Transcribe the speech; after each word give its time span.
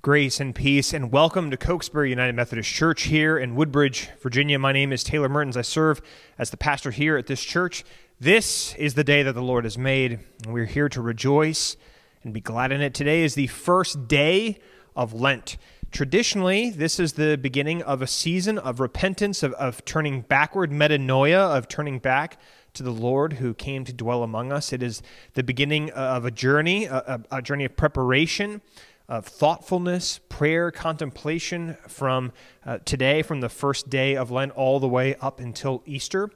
Grace 0.00 0.38
and 0.38 0.54
peace, 0.54 0.94
and 0.94 1.10
welcome 1.10 1.50
to 1.50 1.56
Cokesbury 1.56 2.08
United 2.08 2.36
Methodist 2.36 2.70
Church 2.70 3.02
here 3.02 3.36
in 3.36 3.56
Woodbridge, 3.56 4.10
Virginia. 4.20 4.56
My 4.56 4.70
name 4.70 4.92
is 4.92 5.02
Taylor 5.02 5.28
Mertens. 5.28 5.56
I 5.56 5.62
serve 5.62 6.00
as 6.38 6.50
the 6.50 6.56
pastor 6.56 6.92
here 6.92 7.16
at 7.16 7.26
this 7.26 7.42
church. 7.42 7.82
This 8.20 8.76
is 8.76 8.94
the 8.94 9.02
day 9.02 9.24
that 9.24 9.32
the 9.32 9.42
Lord 9.42 9.64
has 9.64 9.76
made, 9.76 10.20
and 10.44 10.54
we're 10.54 10.66
here 10.66 10.88
to 10.88 11.02
rejoice 11.02 11.76
and 12.22 12.32
be 12.32 12.40
glad 12.40 12.70
in 12.70 12.80
it. 12.80 12.94
Today 12.94 13.24
is 13.24 13.34
the 13.34 13.48
first 13.48 14.06
day 14.06 14.60
of 14.94 15.14
Lent. 15.14 15.56
Traditionally, 15.90 16.70
this 16.70 17.00
is 17.00 17.14
the 17.14 17.36
beginning 17.36 17.82
of 17.82 18.00
a 18.00 18.06
season 18.06 18.56
of 18.56 18.78
repentance, 18.78 19.42
of, 19.42 19.52
of 19.54 19.84
turning 19.84 20.20
backward, 20.20 20.70
metanoia, 20.70 21.56
of 21.56 21.66
turning 21.66 21.98
back 21.98 22.38
to 22.74 22.84
the 22.84 22.92
Lord 22.92 23.34
who 23.34 23.52
came 23.52 23.84
to 23.84 23.92
dwell 23.92 24.22
among 24.22 24.52
us. 24.52 24.72
It 24.72 24.80
is 24.80 25.02
the 25.34 25.42
beginning 25.42 25.90
of 25.90 26.24
a 26.24 26.30
journey, 26.30 26.84
a, 26.84 27.20
a 27.32 27.42
journey 27.42 27.64
of 27.64 27.76
preparation 27.76 28.60
of 29.08 29.26
thoughtfulness, 29.26 30.20
prayer, 30.28 30.70
contemplation 30.70 31.76
from 31.86 32.32
uh, 32.66 32.78
today, 32.84 33.22
from 33.22 33.40
the 33.40 33.48
first 33.48 33.88
day 33.88 34.14
of 34.14 34.30
Lent 34.30 34.52
all 34.52 34.78
the 34.78 34.88
way 34.88 35.14
up 35.16 35.40
until 35.40 35.82
Easter. 35.86 36.30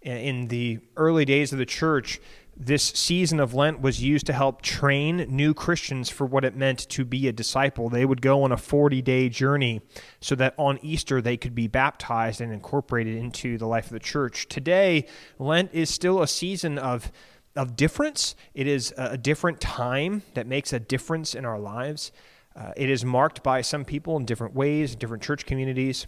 In 0.00 0.48
the 0.48 0.78
early 0.96 1.24
days 1.24 1.52
of 1.52 1.58
the 1.58 1.66
church, 1.66 2.20
this 2.56 2.82
season 2.82 3.38
of 3.38 3.54
Lent 3.54 3.80
was 3.80 4.02
used 4.02 4.26
to 4.26 4.32
help 4.32 4.62
train 4.62 5.26
new 5.28 5.52
Christians 5.54 6.08
for 6.08 6.26
what 6.26 6.44
it 6.44 6.56
meant 6.56 6.88
to 6.88 7.04
be 7.04 7.28
a 7.28 7.32
disciple. 7.32 7.88
They 7.88 8.04
would 8.04 8.22
go 8.22 8.42
on 8.42 8.52
a 8.52 8.56
40 8.56 9.02
day 9.02 9.28
journey 9.28 9.82
so 10.20 10.34
that 10.36 10.54
on 10.56 10.78
Easter 10.82 11.20
they 11.20 11.36
could 11.36 11.54
be 11.54 11.68
baptized 11.68 12.40
and 12.40 12.52
incorporated 12.52 13.16
into 13.16 13.58
the 13.58 13.66
life 13.66 13.86
of 13.86 13.92
the 13.92 14.00
church. 14.00 14.48
Today, 14.48 15.06
Lent 15.38 15.70
is 15.72 15.90
still 15.90 16.22
a 16.22 16.26
season 16.26 16.78
of 16.78 17.12
of 17.56 17.76
difference. 17.76 18.34
It 18.54 18.66
is 18.66 18.94
a 18.96 19.18
different 19.18 19.60
time 19.60 20.22
that 20.34 20.46
makes 20.46 20.72
a 20.72 20.80
difference 20.80 21.34
in 21.34 21.44
our 21.44 21.58
lives. 21.58 22.12
Uh, 22.54 22.72
it 22.76 22.90
is 22.90 23.04
marked 23.04 23.42
by 23.42 23.60
some 23.60 23.84
people 23.84 24.16
in 24.16 24.24
different 24.24 24.54
ways, 24.54 24.96
different 24.96 25.22
church 25.22 25.46
communities. 25.46 26.06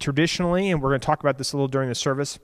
Traditionally, 0.00 0.70
and 0.70 0.82
we're 0.82 0.90
going 0.90 1.00
to 1.00 1.06
talk 1.06 1.20
about 1.20 1.38
this 1.38 1.52
a 1.52 1.56
little 1.56 1.68
during 1.68 1.88
the 1.88 1.94
service. 1.94 2.38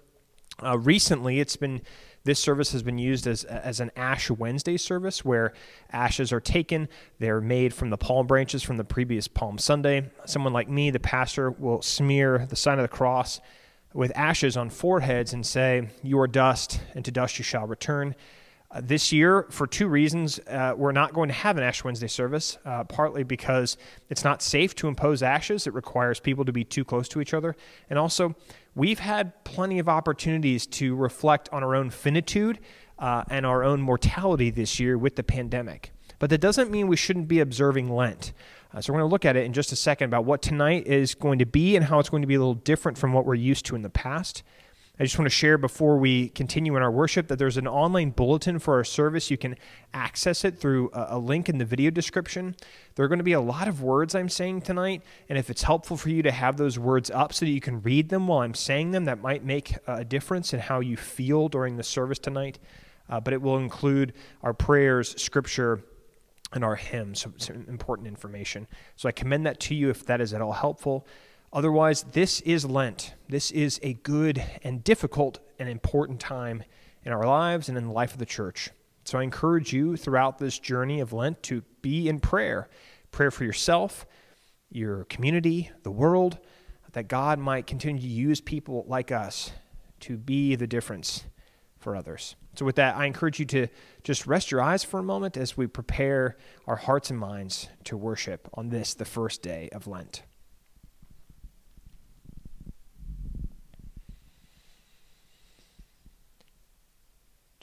Uh, 0.62 0.78
recently, 0.78 1.40
it's 1.40 1.56
been 1.56 1.82
this 2.24 2.38
service 2.38 2.72
has 2.72 2.82
been 2.82 2.98
used 2.98 3.26
as 3.26 3.44
as 3.44 3.80
an 3.80 3.90
Ash 3.96 4.30
Wednesday 4.30 4.76
service, 4.76 5.24
where 5.24 5.52
ashes 5.90 6.32
are 6.32 6.40
taken. 6.40 6.88
They're 7.18 7.40
made 7.40 7.72
from 7.74 7.90
the 7.90 7.96
palm 7.96 8.26
branches 8.26 8.62
from 8.62 8.76
the 8.76 8.84
previous 8.84 9.28
Palm 9.28 9.58
Sunday. 9.58 10.10
Someone 10.24 10.52
like 10.52 10.68
me, 10.68 10.90
the 10.90 11.00
pastor, 11.00 11.50
will 11.50 11.82
smear 11.82 12.46
the 12.48 12.56
sign 12.56 12.78
of 12.78 12.82
the 12.82 12.88
cross 12.88 13.40
with 13.94 14.12
ashes 14.16 14.56
on 14.56 14.70
foreheads 14.70 15.32
and 15.32 15.44
say, 15.44 15.88
"You 16.02 16.18
are 16.20 16.28
dust, 16.28 16.80
and 16.94 17.04
to 17.04 17.10
dust 17.10 17.38
you 17.38 17.44
shall 17.44 17.66
return." 17.66 18.14
Uh, 18.70 18.82
this 18.84 19.12
year, 19.12 19.46
for 19.48 19.66
two 19.66 19.88
reasons, 19.88 20.38
uh, 20.40 20.74
we're 20.76 20.92
not 20.92 21.14
going 21.14 21.28
to 21.28 21.34
have 21.34 21.56
an 21.56 21.62
Ash 21.62 21.82
Wednesday 21.82 22.06
service, 22.06 22.58
uh, 22.66 22.84
partly 22.84 23.22
because 23.22 23.78
it's 24.10 24.24
not 24.24 24.42
safe 24.42 24.74
to 24.74 24.88
impose 24.88 25.22
ashes. 25.22 25.66
It 25.66 25.72
requires 25.72 26.20
people 26.20 26.44
to 26.44 26.52
be 26.52 26.64
too 26.64 26.84
close 26.84 27.08
to 27.08 27.20
each 27.22 27.32
other. 27.32 27.56
And 27.88 27.98
also, 27.98 28.34
we've 28.74 28.98
had 28.98 29.42
plenty 29.44 29.78
of 29.78 29.88
opportunities 29.88 30.66
to 30.66 30.94
reflect 30.94 31.48
on 31.50 31.64
our 31.64 31.74
own 31.74 31.88
finitude 31.88 32.58
uh, 32.98 33.24
and 33.30 33.46
our 33.46 33.64
own 33.64 33.80
mortality 33.80 34.50
this 34.50 34.78
year 34.78 34.98
with 34.98 35.16
the 35.16 35.22
pandemic. 35.22 35.92
But 36.18 36.28
that 36.28 36.40
doesn't 36.42 36.70
mean 36.70 36.88
we 36.88 36.96
shouldn't 36.96 37.28
be 37.28 37.40
observing 37.40 37.88
Lent. 37.88 38.34
Uh, 38.72 38.80
so 38.80 38.92
we're 38.92 38.98
going 38.98 39.08
to 39.08 39.12
look 39.12 39.24
at 39.24 39.36
it 39.36 39.44
in 39.44 39.52
just 39.52 39.72
a 39.72 39.76
second 39.76 40.06
about 40.06 40.24
what 40.24 40.42
tonight 40.42 40.86
is 40.86 41.14
going 41.14 41.38
to 41.38 41.46
be 41.46 41.74
and 41.76 41.86
how 41.86 41.98
it's 41.98 42.10
going 42.10 42.22
to 42.22 42.26
be 42.26 42.34
a 42.34 42.38
little 42.38 42.54
different 42.54 42.98
from 42.98 43.12
what 43.12 43.24
we're 43.24 43.34
used 43.34 43.64
to 43.66 43.74
in 43.74 43.82
the 43.82 43.90
past. 43.90 44.42
I 45.00 45.04
just 45.04 45.16
want 45.16 45.26
to 45.26 45.34
share 45.34 45.58
before 45.58 45.96
we 45.96 46.28
continue 46.30 46.76
in 46.76 46.82
our 46.82 46.90
worship 46.90 47.28
that 47.28 47.38
there's 47.38 47.56
an 47.56 47.68
online 47.68 48.10
bulletin 48.10 48.58
for 48.58 48.74
our 48.74 48.82
service. 48.82 49.30
You 49.30 49.38
can 49.38 49.54
access 49.94 50.44
it 50.44 50.58
through 50.58 50.90
a, 50.92 51.16
link 51.16 51.48
in 51.48 51.58
the 51.58 51.64
video 51.64 51.90
description. 51.90 52.56
There 52.96 53.04
are 53.04 53.08
going 53.08 53.20
to 53.20 53.24
be 53.24 53.32
a 53.32 53.40
lot 53.40 53.68
of 53.68 53.80
words 53.80 54.16
I'm 54.16 54.28
saying 54.28 54.62
tonight, 54.62 55.02
and 55.28 55.38
if 55.38 55.50
it's 55.50 55.62
helpful 55.62 55.96
for 55.96 56.08
you 56.08 56.22
to 56.24 56.32
have 56.32 56.56
those 56.56 56.80
words 56.80 57.12
up 57.12 57.32
so 57.32 57.46
that 57.46 57.52
you 57.52 57.60
can 57.60 57.80
read 57.82 58.08
them 58.08 58.26
while 58.26 58.40
I'm 58.40 58.54
saying 58.54 58.90
them, 58.90 59.04
that 59.04 59.22
might 59.22 59.44
make 59.44 59.76
a 59.86 60.04
difference 60.04 60.52
in 60.52 60.58
how 60.58 60.80
you 60.80 60.96
feel 60.96 61.48
during 61.48 61.76
the 61.76 61.84
service 61.84 62.18
tonight. 62.18 62.58
Uh, 63.08 63.20
but 63.20 63.32
it 63.32 63.40
will 63.40 63.58
include 63.58 64.14
our 64.42 64.52
prayers, 64.52 65.20
scripture, 65.22 65.80
and 66.52 66.64
our 66.64 66.76
hymns, 66.76 67.20
so 67.22 67.32
some 67.36 67.66
important 67.68 68.08
information. 68.08 68.66
So 68.96 69.08
I 69.08 69.12
commend 69.12 69.46
that 69.46 69.60
to 69.60 69.74
you 69.74 69.90
if 69.90 70.06
that 70.06 70.20
is 70.20 70.32
at 70.32 70.40
all 70.40 70.52
helpful. 70.52 71.06
Otherwise, 71.52 72.04
this 72.12 72.40
is 72.42 72.64
Lent. 72.64 73.14
This 73.28 73.50
is 73.50 73.80
a 73.82 73.94
good 73.94 74.42
and 74.62 74.84
difficult 74.84 75.38
and 75.58 75.68
important 75.68 76.20
time 76.20 76.62
in 77.04 77.12
our 77.12 77.26
lives 77.26 77.68
and 77.68 77.78
in 77.78 77.86
the 77.86 77.92
life 77.92 78.12
of 78.12 78.18
the 78.18 78.26
church. 78.26 78.70
So 79.04 79.18
I 79.18 79.22
encourage 79.22 79.72
you 79.72 79.96
throughout 79.96 80.38
this 80.38 80.58
journey 80.58 81.00
of 81.00 81.12
Lent 81.12 81.42
to 81.44 81.62
be 81.80 82.08
in 82.08 82.20
prayer. 82.20 82.68
Prayer 83.10 83.30
for 83.30 83.44
yourself, 83.44 84.06
your 84.70 85.04
community, 85.04 85.70
the 85.82 85.90
world, 85.90 86.38
that 86.92 87.08
God 87.08 87.38
might 87.38 87.66
continue 87.66 88.02
to 88.02 88.06
use 88.06 88.40
people 88.40 88.84
like 88.86 89.10
us 89.10 89.50
to 90.00 90.16
be 90.16 90.56
the 90.56 90.66
difference 90.66 91.24
for 91.78 91.96
others. 91.96 92.36
So, 92.58 92.64
with 92.64 92.74
that, 92.74 92.96
I 92.96 93.06
encourage 93.06 93.38
you 93.38 93.44
to 93.44 93.68
just 94.02 94.26
rest 94.26 94.50
your 94.50 94.60
eyes 94.60 94.82
for 94.82 94.98
a 94.98 95.02
moment 95.04 95.36
as 95.36 95.56
we 95.56 95.68
prepare 95.68 96.36
our 96.66 96.74
hearts 96.74 97.08
and 97.08 97.16
minds 97.16 97.68
to 97.84 97.96
worship 97.96 98.48
on 98.52 98.70
this, 98.70 98.94
the 98.94 99.04
first 99.04 99.42
day 99.42 99.68
of 99.70 99.86
Lent. 99.86 100.24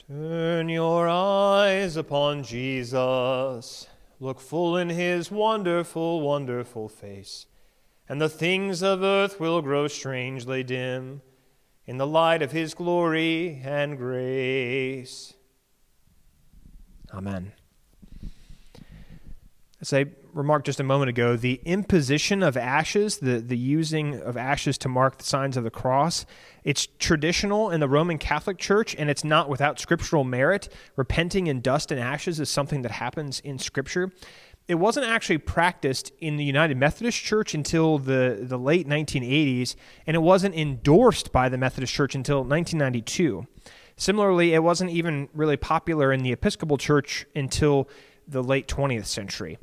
Turn 0.08 0.70
your 0.70 1.10
eyes 1.10 1.98
upon 1.98 2.42
Jesus. 2.42 3.86
Look 4.18 4.40
full 4.40 4.78
in 4.78 4.88
his 4.88 5.30
wonderful, 5.30 6.22
wonderful 6.22 6.88
face, 6.88 7.44
and 8.08 8.18
the 8.18 8.30
things 8.30 8.82
of 8.82 9.02
earth 9.02 9.38
will 9.38 9.60
grow 9.60 9.88
strangely 9.88 10.64
dim 10.64 11.20
in 11.86 11.98
the 11.98 12.06
light 12.06 12.42
of 12.42 12.52
his 12.52 12.74
glory 12.74 13.60
and 13.64 13.96
grace. 13.96 15.34
Amen. 17.12 17.52
As 19.80 19.92
I 19.92 20.06
remarked 20.32 20.66
just 20.66 20.80
a 20.80 20.84
moment 20.84 21.08
ago, 21.08 21.36
the 21.36 21.60
imposition 21.64 22.42
of 22.42 22.56
ashes, 22.56 23.18
the, 23.18 23.40
the 23.40 23.56
using 23.56 24.20
of 24.20 24.36
ashes 24.36 24.76
to 24.78 24.88
mark 24.88 25.18
the 25.18 25.24
signs 25.24 25.56
of 25.56 25.64
the 25.64 25.70
cross, 25.70 26.26
it's 26.64 26.88
traditional 26.98 27.70
in 27.70 27.80
the 27.80 27.88
Roman 27.88 28.18
Catholic 28.18 28.58
Church 28.58 28.94
and 28.98 29.08
it's 29.08 29.22
not 29.22 29.48
without 29.48 29.78
scriptural 29.78 30.24
merit. 30.24 30.68
Repenting 30.96 31.46
in 31.46 31.60
dust 31.60 31.92
and 31.92 32.00
ashes 32.00 32.40
is 32.40 32.50
something 32.50 32.82
that 32.82 32.92
happens 32.92 33.40
in 33.40 33.58
Scripture. 33.58 34.12
It 34.68 34.76
wasn't 34.76 35.06
actually 35.06 35.38
practiced 35.38 36.12
in 36.18 36.36
the 36.36 36.44
United 36.44 36.76
Methodist 36.76 37.22
Church 37.22 37.54
until 37.54 37.98
the, 37.98 38.38
the 38.42 38.58
late 38.58 38.88
1980s, 38.88 39.76
and 40.06 40.16
it 40.16 40.20
wasn't 40.20 40.56
endorsed 40.56 41.30
by 41.30 41.48
the 41.48 41.56
Methodist 41.56 41.94
Church 41.94 42.16
until 42.16 42.38
1992. 42.38 43.46
Similarly, 43.96 44.54
it 44.54 44.62
wasn't 44.62 44.90
even 44.90 45.28
really 45.32 45.56
popular 45.56 46.12
in 46.12 46.22
the 46.22 46.32
Episcopal 46.32 46.78
Church 46.78 47.26
until 47.36 47.88
the 48.26 48.42
late 48.42 48.66
20th 48.66 49.06
century. 49.06 49.56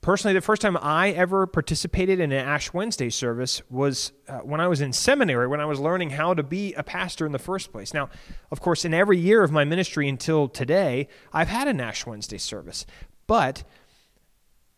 Personally, 0.00 0.34
the 0.34 0.40
first 0.40 0.62
time 0.62 0.76
I 0.76 1.10
ever 1.10 1.46
participated 1.46 2.20
in 2.20 2.30
an 2.30 2.46
Ash 2.46 2.72
Wednesday 2.72 3.08
service 3.08 3.62
was 3.70 4.12
uh, 4.28 4.38
when 4.40 4.60
I 4.60 4.68
was 4.68 4.82
in 4.82 4.92
seminary, 4.92 5.48
when 5.48 5.60
I 5.60 5.64
was 5.64 5.80
learning 5.80 6.10
how 6.10 6.34
to 6.34 6.42
be 6.42 6.74
a 6.74 6.82
pastor 6.82 7.26
in 7.26 7.32
the 7.32 7.38
first 7.38 7.72
place. 7.72 7.94
Now, 7.94 8.10
of 8.52 8.60
course, 8.60 8.84
in 8.84 8.92
every 8.92 9.18
year 9.18 9.42
of 9.42 9.50
my 9.50 9.64
ministry 9.64 10.08
until 10.08 10.46
today, 10.46 11.08
I've 11.32 11.48
had 11.48 11.68
an 11.68 11.80
Ash 11.80 12.06
Wednesday 12.06 12.36
service. 12.36 12.84
But 13.26 13.64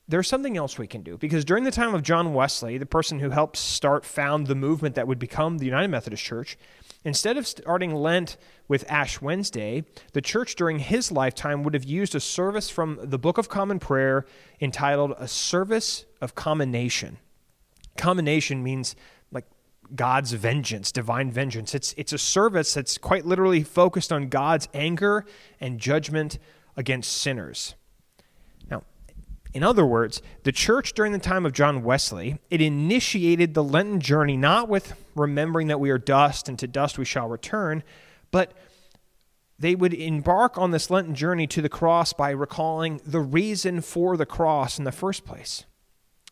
there's 0.08 0.28
something 0.28 0.56
else 0.56 0.78
we 0.78 0.86
can 0.86 1.02
do 1.02 1.16
because 1.16 1.44
during 1.44 1.64
the 1.64 1.70
time 1.70 1.94
of 1.94 2.02
John 2.02 2.32
Wesley, 2.32 2.78
the 2.78 2.86
person 2.86 3.20
who 3.20 3.30
helped 3.30 3.56
start 3.56 4.04
found 4.04 4.46
the 4.46 4.54
movement 4.54 4.94
that 4.94 5.08
would 5.08 5.18
become 5.18 5.58
the 5.58 5.64
United 5.64 5.88
Methodist 5.88 6.22
Church, 6.22 6.56
Instead 7.06 7.36
of 7.36 7.46
starting 7.46 7.94
Lent 7.94 8.36
with 8.66 8.84
Ash 8.90 9.20
Wednesday, 9.20 9.84
the 10.12 10.20
church 10.20 10.56
during 10.56 10.80
his 10.80 11.12
lifetime 11.12 11.62
would 11.62 11.72
have 11.72 11.84
used 11.84 12.16
a 12.16 12.20
service 12.20 12.68
from 12.68 12.98
the 13.00 13.16
Book 13.16 13.38
of 13.38 13.48
Common 13.48 13.78
Prayer 13.78 14.26
entitled 14.60 15.14
A 15.16 15.28
Service 15.28 16.04
of 16.20 16.34
Commination. 16.34 17.18
Commination 17.96 18.60
means 18.60 18.96
like 19.30 19.44
God's 19.94 20.32
vengeance, 20.32 20.90
divine 20.90 21.30
vengeance. 21.30 21.76
It's, 21.76 21.94
it's 21.96 22.12
a 22.12 22.18
service 22.18 22.74
that's 22.74 22.98
quite 22.98 23.24
literally 23.24 23.62
focused 23.62 24.12
on 24.12 24.26
God's 24.26 24.68
anger 24.74 25.24
and 25.60 25.78
judgment 25.78 26.40
against 26.76 27.12
sinners. 27.12 27.76
In 29.56 29.62
other 29.62 29.86
words, 29.86 30.20
the 30.42 30.52
church 30.52 30.92
during 30.92 31.12
the 31.12 31.18
time 31.18 31.46
of 31.46 31.54
John 31.54 31.82
Wesley, 31.82 32.38
it 32.50 32.60
initiated 32.60 33.54
the 33.54 33.64
Lenten 33.64 34.00
journey 34.00 34.36
not 34.36 34.68
with 34.68 34.92
remembering 35.14 35.68
that 35.68 35.80
we 35.80 35.88
are 35.88 35.96
dust 35.96 36.46
and 36.46 36.58
to 36.58 36.66
dust 36.66 36.98
we 36.98 37.06
shall 37.06 37.26
return, 37.26 37.82
but 38.30 38.52
they 39.58 39.74
would 39.74 39.94
embark 39.94 40.58
on 40.58 40.72
this 40.72 40.90
Lenten 40.90 41.14
journey 41.14 41.46
to 41.46 41.62
the 41.62 41.70
cross 41.70 42.12
by 42.12 42.28
recalling 42.32 43.00
the 43.06 43.20
reason 43.20 43.80
for 43.80 44.18
the 44.18 44.26
cross 44.26 44.78
in 44.78 44.84
the 44.84 44.92
first 44.92 45.24
place. 45.24 45.64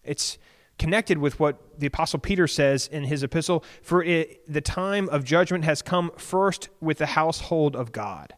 It's 0.04 0.36
connected 0.78 1.16
with 1.16 1.40
what 1.40 1.80
the 1.80 1.86
apostle 1.86 2.18
Peter 2.18 2.46
says 2.46 2.86
in 2.88 3.04
his 3.04 3.22
epistle, 3.22 3.64
for 3.80 4.04
it, 4.04 4.42
the 4.52 4.60
time 4.60 5.08
of 5.08 5.24
judgment 5.24 5.64
has 5.64 5.80
come 5.80 6.10
first 6.18 6.68
with 6.78 6.98
the 6.98 7.06
household 7.06 7.74
of 7.74 7.90
God. 7.90 8.34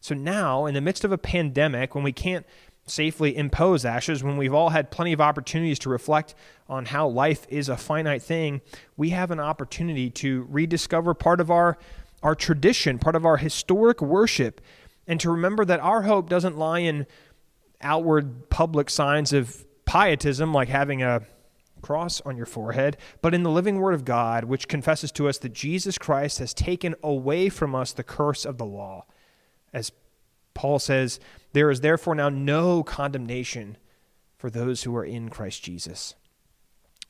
So 0.00 0.12
now, 0.12 0.66
in 0.66 0.74
the 0.74 0.80
midst 0.80 1.04
of 1.04 1.12
a 1.12 1.18
pandemic, 1.18 1.94
when 1.94 2.02
we 2.02 2.12
can't 2.12 2.44
safely 2.86 3.36
impose 3.36 3.84
ashes, 3.84 4.22
when 4.22 4.36
we've 4.36 4.54
all 4.54 4.70
had 4.70 4.90
plenty 4.90 5.12
of 5.12 5.20
opportunities 5.20 5.78
to 5.80 5.88
reflect 5.88 6.34
on 6.68 6.86
how 6.86 7.08
life 7.08 7.46
is 7.48 7.68
a 7.68 7.76
finite 7.76 8.22
thing, 8.22 8.60
we 8.96 9.10
have 9.10 9.30
an 9.30 9.40
opportunity 9.40 10.10
to 10.10 10.46
rediscover 10.50 11.14
part 11.14 11.40
of 11.40 11.50
our, 11.50 11.78
our 12.22 12.34
tradition, 12.34 12.98
part 12.98 13.16
of 13.16 13.24
our 13.24 13.38
historic 13.38 14.00
worship, 14.02 14.60
and 15.06 15.20
to 15.20 15.30
remember 15.30 15.64
that 15.64 15.80
our 15.80 16.02
hope 16.02 16.28
doesn't 16.28 16.56
lie 16.56 16.80
in 16.80 17.06
outward 17.80 18.48
public 18.50 18.88
signs 18.90 19.32
of 19.32 19.64
pietism, 19.84 20.52
like 20.52 20.68
having 20.68 21.02
a 21.02 21.22
cross 21.82 22.22
on 22.22 22.36
your 22.36 22.46
forehead, 22.46 22.96
but 23.20 23.34
in 23.34 23.42
the 23.42 23.50
living 23.50 23.78
Word 23.78 23.94
of 23.94 24.06
God, 24.06 24.44
which 24.44 24.68
confesses 24.68 25.12
to 25.12 25.28
us 25.28 25.36
that 25.38 25.52
Jesus 25.52 25.98
Christ 25.98 26.38
has 26.38 26.54
taken 26.54 26.94
away 27.02 27.50
from 27.50 27.74
us 27.74 27.92
the 27.92 28.02
curse 28.02 28.46
of 28.46 28.56
the 28.56 28.64
law. 28.64 29.04
As 29.72 29.92
Paul 30.54 30.78
says, 30.78 31.20
there 31.52 31.70
is 31.70 31.80
therefore 31.80 32.14
now 32.14 32.28
no 32.28 32.82
condemnation 32.82 33.76
for 34.36 34.50
those 34.50 34.82
who 34.82 34.94
are 34.96 35.04
in 35.04 35.28
Christ 35.28 35.62
Jesus. 35.62 36.14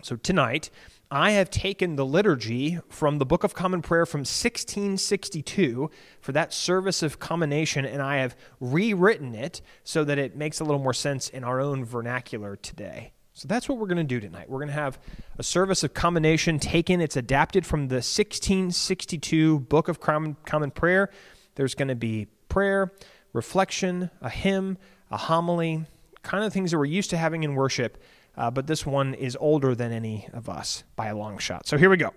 So 0.03 0.17
tonight, 0.17 0.71
I 1.11 1.33
have 1.33 1.51
taken 1.51 1.97
the 1.97 2.05
liturgy 2.05 2.79
from 2.89 3.19
the 3.19 3.27
Book 3.27 3.45
of 3.45 3.55
Common 3.55 3.83
Prayer 3.83 4.05
from 4.05 4.21
1662 4.21 5.91
for 6.21 6.33
that 6.33 6.53
service 6.53 7.03
of 7.03 7.19
commination, 7.19 7.85
and 7.85 8.03
I 8.03 8.17
have 8.17 8.37
rewritten 8.61 9.35
it 9.35 9.63
so 9.85 10.05
that 10.05 10.19
it 10.19 10.37
makes 10.37 10.61
a 10.61 10.65
little 10.65 10.81
more 10.81 10.93
sense 10.93 11.29
in 11.29 11.45
our 11.45 11.61
own 11.61 11.85
vernacular 11.85 12.57
today. 12.57 13.13
So 13.33 13.49
that's 13.49 13.69
what 13.69 13.79
we're 13.79 13.87
going 13.87 13.97
to 13.97 14.05
do 14.05 14.21
tonight. 14.21 14.49
We're 14.49 14.61
going 14.61 14.69
to 14.69 14.75
have 14.75 14.99
a 15.39 15.43
service 15.43 15.83
of 15.83 15.93
commination 15.93 16.59
taken. 16.59 17.01
It's 17.01 17.17
adapted 17.17 17.67
from 17.67 17.89
the 17.89 17.97
1662 17.97 19.61
Book 19.61 19.89
of 19.89 20.01
Common, 20.01 20.37
Common 20.45 20.71
Prayer. 20.71 21.11
There's 21.55 21.75
going 21.75 21.89
to 21.89 21.95
be 21.95 22.27
prayer, 22.49 22.93
reflection, 23.35 24.11
a 24.23 24.31
hymn, 24.31 24.79
a 25.11 25.19
homily, 25.19 25.85
kind 26.23 26.43
of 26.43 26.55
things 26.55 26.71
that 26.71 26.79
we're 26.79 26.87
used 26.87 27.11
to 27.11 27.19
having 27.19 27.43
in 27.43 27.55
worship. 27.55 28.03
Uh, 28.37 28.51
but 28.51 28.67
this 28.67 28.87
one 28.87 29.13
is 29.13 29.37
older 29.39 29.75
than 29.75 29.93
any 29.93 30.27
of 30.33 30.49
us 30.49 30.83
by 30.97 31.09
a 31.09 31.17
long 31.17 31.37
shot. 31.37 31.67
So 31.67 31.77
here 31.77 31.91
we 31.91 31.99
go. 31.99 32.15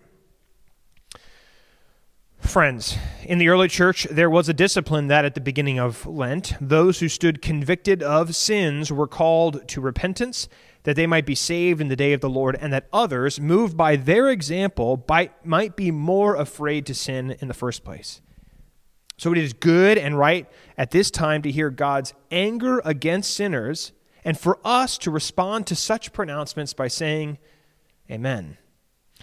Friends, 2.39 2.97
in 3.23 3.39
the 3.39 3.49
early 3.49 3.67
church, 3.67 4.05
there 4.09 4.29
was 4.29 4.47
a 4.47 4.53
discipline 4.53 5.07
that 5.07 5.25
at 5.25 5.33
the 5.33 5.41
beginning 5.41 5.79
of 5.79 6.05
Lent, 6.05 6.53
those 6.61 6.99
who 6.99 7.09
stood 7.09 7.41
convicted 7.41 8.01
of 8.01 8.35
sins 8.35 8.91
were 8.91 9.07
called 9.07 9.67
to 9.67 9.81
repentance 9.81 10.47
that 10.83 10.95
they 10.95 11.07
might 11.07 11.25
be 11.25 11.35
saved 11.35 11.81
in 11.81 11.89
the 11.89 11.95
day 11.95 12.13
of 12.13 12.21
the 12.21 12.29
Lord, 12.29 12.55
and 12.61 12.71
that 12.71 12.87
others, 12.93 13.41
moved 13.41 13.75
by 13.75 13.97
their 13.97 14.29
example, 14.29 15.05
might 15.43 15.75
be 15.75 15.91
more 15.91 16.35
afraid 16.35 16.85
to 16.85 16.93
sin 16.93 17.35
in 17.41 17.49
the 17.49 17.53
first 17.53 17.83
place. 17.83 18.21
So 19.17 19.31
it 19.31 19.37
is 19.39 19.53
good 19.53 19.97
and 19.97 20.17
right 20.17 20.47
at 20.77 20.91
this 20.91 21.09
time 21.09 21.41
to 21.41 21.51
hear 21.51 21.69
God's 21.69 22.13
anger 22.31 22.81
against 22.85 23.33
sinners, 23.33 23.91
and 24.23 24.37
for 24.37 24.59
us 24.63 24.97
to 24.99 25.11
respond 25.11 25.65
to 25.67 25.75
such 25.75 26.13
pronouncements 26.13 26.73
by 26.73 26.87
saying, 26.87 27.37
Amen. 28.11 28.57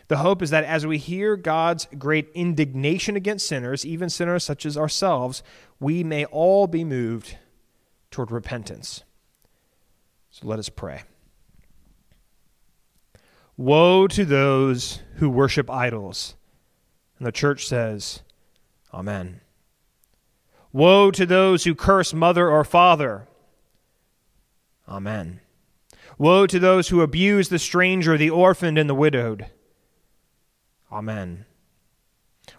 The 0.09 0.19
hope 0.19 0.43
is 0.43 0.51
that 0.51 0.65
as 0.65 0.87
we 0.87 0.99
hear 0.99 1.37
God's 1.37 1.87
great 1.99 2.29
indignation 2.35 3.17
against 3.17 3.47
sinners, 3.47 3.87
even 3.87 4.11
sinners 4.11 4.45
such 4.45 4.67
as 4.67 4.77
ourselves, 4.77 5.43
we 5.81 6.05
may 6.05 6.25
all 6.27 6.67
be 6.67 6.85
moved 6.85 7.39
toward 8.11 8.31
repentance. 8.31 9.05
So 10.31 10.47
let 10.47 10.59
us 10.59 10.69
pray. 10.69 11.03
Woe 13.57 14.09
to 14.09 14.25
those 14.25 15.01
who 15.17 15.31
worship 15.31 15.71
idols. 15.71 16.35
And 17.19 17.27
the 17.27 17.33
church 17.33 17.67
says, 17.67 18.21
Amen. 18.93 19.41
Woe 20.75 21.13
to 21.13 21.25
those 21.25 21.63
who 21.63 21.77
curse 21.77 22.13
mother 22.13 22.51
or 22.51 22.65
father. 22.65 23.29
Amen. 24.89 25.39
Woe 26.19 26.49
to 26.49 26.59
those 26.59 26.89
who 26.89 27.01
abuse 27.01 27.49
the 27.49 27.61
stranger, 27.61 28.19
the 28.19 28.31
orphaned, 28.31 28.77
and 28.77 28.91
the 28.91 28.95
widowed. 28.95 29.47
Amen. 30.91 31.47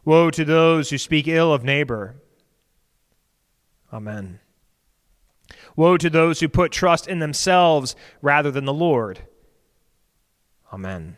Woe 0.06 0.32
to 0.32 0.46
those 0.46 0.92
who 0.92 0.98
speak 0.98 1.28
ill 1.28 1.54
of 1.54 1.66
neighbor. 1.66 2.16
Amen. 3.92 4.40
Woe 5.76 5.98
to 5.98 6.10
those 6.10 6.40
who 6.40 6.48
put 6.48 6.72
trust 6.72 7.10
in 7.10 7.20
themselves 7.20 7.98
rather 8.22 8.50
than 8.50 8.64
the 8.64 8.74
Lord. 8.74 9.28
Amen. 10.72 11.18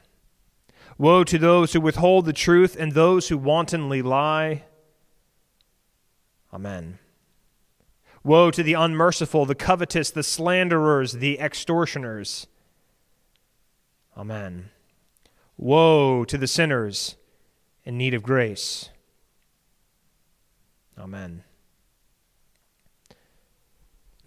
Woe 0.98 1.24
to 1.26 1.38
those 1.38 1.74
who 1.74 1.80
withhold 1.80 2.26
the 2.26 2.34
truth 2.34 2.76
and 2.76 2.94
those 2.94 3.28
who 3.28 3.38
wantonly 3.38 4.02
lie. 4.02 4.64
Amen. 6.54 7.00
Woe 8.24 8.52
to 8.52 8.64
the 8.64 8.74
unmerciful, 8.74 9.46
the 9.46 9.56
covetous, 9.56 10.12
the 10.12 10.24
slanderers, 10.24 11.14
the 11.14 11.40
extortioners. 11.40 12.48
Amen. 14.18 14.70
Woe 15.58 16.26
to 16.26 16.38
the 16.38 16.48
sinners 16.48 17.16
in 17.84 17.98
need 17.98 18.14
of 18.14 18.24
grace. 18.24 18.90
Amen. 20.98 21.44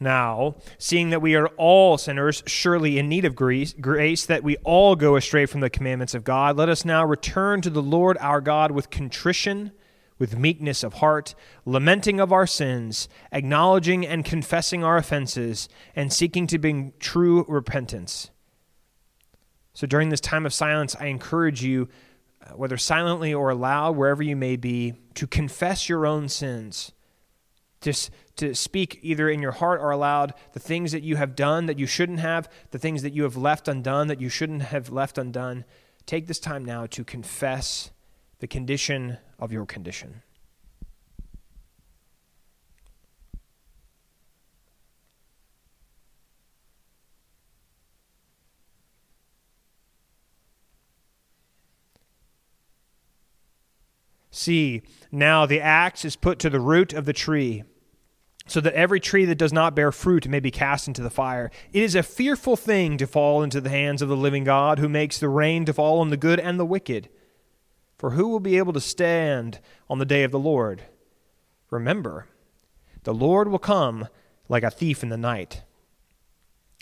Now, 0.02 0.56
seeing 0.78 1.11
that 1.11 1.20
we 1.20 1.34
are 1.34 1.49
all 1.58 1.99
sinners, 1.99 2.43
surely 2.46 2.99
in 2.99 3.11
need 3.11 3.26
of 3.26 3.34
grace, 3.34 3.75
grace, 3.78 4.25
that 4.25 4.43
we 4.43 4.56
all 4.64 4.96
go 4.96 5.16
astray 5.16 5.44
from 5.44 5.61
the 5.61 5.69
commandments 5.69 6.14
of 6.14 6.25
God, 6.25 6.56
let 6.56 6.70
us 6.70 6.87
now 6.87 7.05
return 7.05 7.61
to 7.61 7.70
the 7.70 7.82
Lord 7.82 8.16
our 8.19 8.40
God 8.40 8.70
with 8.70 8.88
contrition, 8.88 9.73
with 10.20 10.38
meekness 10.38 10.84
of 10.84 10.94
heart, 10.94 11.34
lamenting 11.64 12.20
of 12.20 12.32
our 12.32 12.46
sins, 12.46 13.08
acknowledging 13.32 14.06
and 14.06 14.25
confessing 14.25 14.84
our 14.84 14.96
offenses, 14.96 15.69
and 15.96 16.12
seeking 16.12 16.46
to 16.46 16.58
bring 16.58 16.93
true 17.00 17.44
repentance. 17.49 18.31
So 19.72 19.88
during 19.88 20.11
this 20.11 20.20
time 20.20 20.46
of 20.46 20.55
silence, 20.55 20.94
I 21.00 21.06
encourage 21.06 21.64
you, 21.64 21.88
uh, 22.46 22.50
whether 22.55 22.76
silently 22.76 23.34
or 23.34 23.50
aloud, 23.50 23.96
wherever 23.96 24.22
you 24.22 24.37
may 24.37 24.55
be, 24.55 24.94
to 25.14 25.26
confess 25.26 25.88
your 25.88 26.06
own 26.06 26.28
sins 26.28 26.93
to, 27.81 27.94
to 28.37 28.55
speak 28.55 28.99
either 29.02 29.28
in 29.28 29.40
your 29.40 29.52
heart 29.52 29.81
or 29.81 29.90
aloud 29.90 30.34
the 30.52 30.61
things 30.61 30.93
that 30.93 31.02
you 31.02 31.16
have 31.16 31.34
done 31.34 31.66
that 31.66 31.78
you 31.78 31.87
shouldn't 31.87 32.20
have, 32.20 32.49
the 32.70 32.78
things 32.78 33.02
that 33.02 33.14
you 33.14 33.23
have 33.23 33.37
left 33.37 33.69
undone 33.69 34.08
that 34.08 34.20
you 34.20 34.28
shouldn't 34.28 34.62
have 34.62 34.90
left 34.90 35.19
undone. 35.19 35.64
Take 36.06 36.26
this 36.26 36.40
time 36.40 36.64
now 36.64 36.87
to 36.87 37.05
confess 37.05 37.90
the 38.38 38.46
condition 38.46 39.19
of 39.40 39.50
your 39.52 39.66
condition. 39.66 40.22
See, 54.30 54.82
now 55.11 55.44
the 55.44 55.61
axe 55.61 56.04
is 56.04 56.16
put 56.16 56.38
to 56.38 56.49
the 56.49 56.61
root 56.61 56.92
of 56.92 57.04
the 57.04 57.12
tree 57.12 57.64
so 58.47 58.61
that 58.61 58.75
every 58.75 58.99
tree 58.99 59.25
that 59.26 59.37
does 59.37 59.52
not 59.52 59.76
bear 59.76 59.92
fruit 59.92 60.26
may 60.26 60.40
be 60.40 60.50
cast 60.50 60.88
into 60.88 61.02
the 61.02 61.11
fire. 61.11 61.50
It 61.73 61.82
is 61.82 61.94
a 61.94 62.02
fearful 62.02 62.56
thing 62.56 62.97
to 62.97 63.06
fall 63.06 63.42
into 63.42 63.61
the 63.61 63.68
hands 63.68 64.02
of 64.02 64.09
the 64.09 64.16
living 64.16 64.44
God, 64.44 64.78
who 64.78 64.88
makes 64.88 65.18
the 65.18 65.28
rain 65.28 65.64
to 65.66 65.73
fall 65.73 66.00
on 66.00 66.11
the 66.11 66.16
good 66.16 66.40
and 66.40 66.59
the 66.59 66.64
wicked. 66.64 67.09
For 68.00 68.12
who 68.12 68.28
will 68.28 68.40
be 68.40 68.57
able 68.57 68.73
to 68.73 68.80
stand 68.80 69.61
on 69.90 69.99
the 69.99 70.07
day 70.07 70.23
of 70.23 70.30
the 70.30 70.38
Lord? 70.38 70.85
Remember, 71.69 72.28
the 73.02 73.12
Lord 73.12 73.49
will 73.49 73.59
come 73.59 74.09
like 74.49 74.62
a 74.62 74.71
thief 74.71 75.02
in 75.02 75.11
the 75.11 75.19
night. 75.19 75.64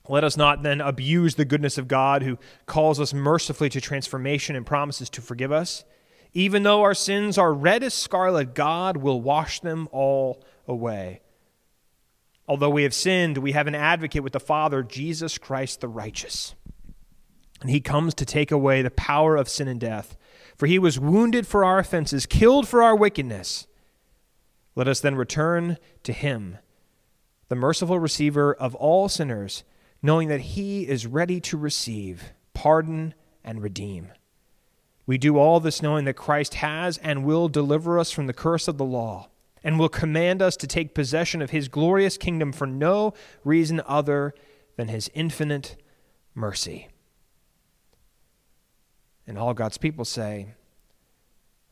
Let 0.08 0.22
us 0.22 0.36
not 0.36 0.62
then 0.62 0.80
abuse 0.80 1.34
the 1.34 1.44
goodness 1.44 1.76
of 1.76 1.88
God, 1.88 2.22
who 2.22 2.38
calls 2.66 3.00
us 3.00 3.12
mercifully 3.12 3.68
to 3.70 3.80
transformation 3.80 4.54
and 4.54 4.64
promises 4.64 5.10
to 5.10 5.20
forgive 5.20 5.50
us. 5.50 5.84
Even 6.34 6.62
though 6.62 6.82
our 6.82 6.94
sins 6.94 7.36
are 7.36 7.52
red 7.52 7.82
as 7.82 7.94
scarlet, 7.94 8.54
God 8.54 8.98
will 8.98 9.20
wash 9.20 9.58
them 9.58 9.88
all 9.90 10.40
away. 10.68 11.20
Although 12.46 12.70
we 12.70 12.84
have 12.84 12.94
sinned, 12.94 13.38
we 13.38 13.50
have 13.50 13.66
an 13.66 13.74
advocate 13.74 14.22
with 14.22 14.34
the 14.34 14.38
Father, 14.38 14.84
Jesus 14.84 15.36
Christ 15.36 15.80
the 15.80 15.88
righteous. 15.88 16.54
And 17.60 17.70
he 17.70 17.80
comes 17.80 18.14
to 18.14 18.24
take 18.24 18.52
away 18.52 18.82
the 18.82 18.90
power 18.92 19.34
of 19.34 19.48
sin 19.48 19.66
and 19.66 19.80
death. 19.80 20.16
For 20.58 20.66
he 20.66 20.78
was 20.78 20.98
wounded 20.98 21.46
for 21.46 21.64
our 21.64 21.78
offenses, 21.78 22.26
killed 22.26 22.66
for 22.66 22.82
our 22.82 22.96
wickedness. 22.96 23.68
Let 24.74 24.88
us 24.88 25.00
then 25.00 25.14
return 25.14 25.78
to 26.02 26.12
him, 26.12 26.58
the 27.48 27.56
merciful 27.56 27.98
receiver 27.98 28.52
of 28.52 28.74
all 28.74 29.08
sinners, 29.08 29.62
knowing 30.02 30.28
that 30.28 30.40
he 30.40 30.86
is 30.86 31.06
ready 31.06 31.40
to 31.40 31.56
receive, 31.56 32.32
pardon, 32.54 33.14
and 33.44 33.62
redeem. 33.62 34.08
We 35.06 35.16
do 35.16 35.38
all 35.38 35.60
this 35.60 35.80
knowing 35.80 36.04
that 36.04 36.14
Christ 36.14 36.54
has 36.54 36.98
and 36.98 37.24
will 37.24 37.48
deliver 37.48 37.98
us 37.98 38.10
from 38.10 38.26
the 38.26 38.34
curse 38.34 38.68
of 38.68 38.78
the 38.78 38.84
law 38.84 39.28
and 39.64 39.78
will 39.78 39.88
command 39.88 40.42
us 40.42 40.56
to 40.56 40.66
take 40.66 40.94
possession 40.94 41.40
of 41.40 41.50
his 41.50 41.68
glorious 41.68 42.16
kingdom 42.16 42.52
for 42.52 42.66
no 42.66 43.14
reason 43.44 43.80
other 43.86 44.34
than 44.76 44.88
his 44.88 45.10
infinite 45.14 45.76
mercy. 46.34 46.88
And 49.28 49.36
all 49.36 49.52
God's 49.52 49.76
people 49.76 50.06
say, 50.06 50.54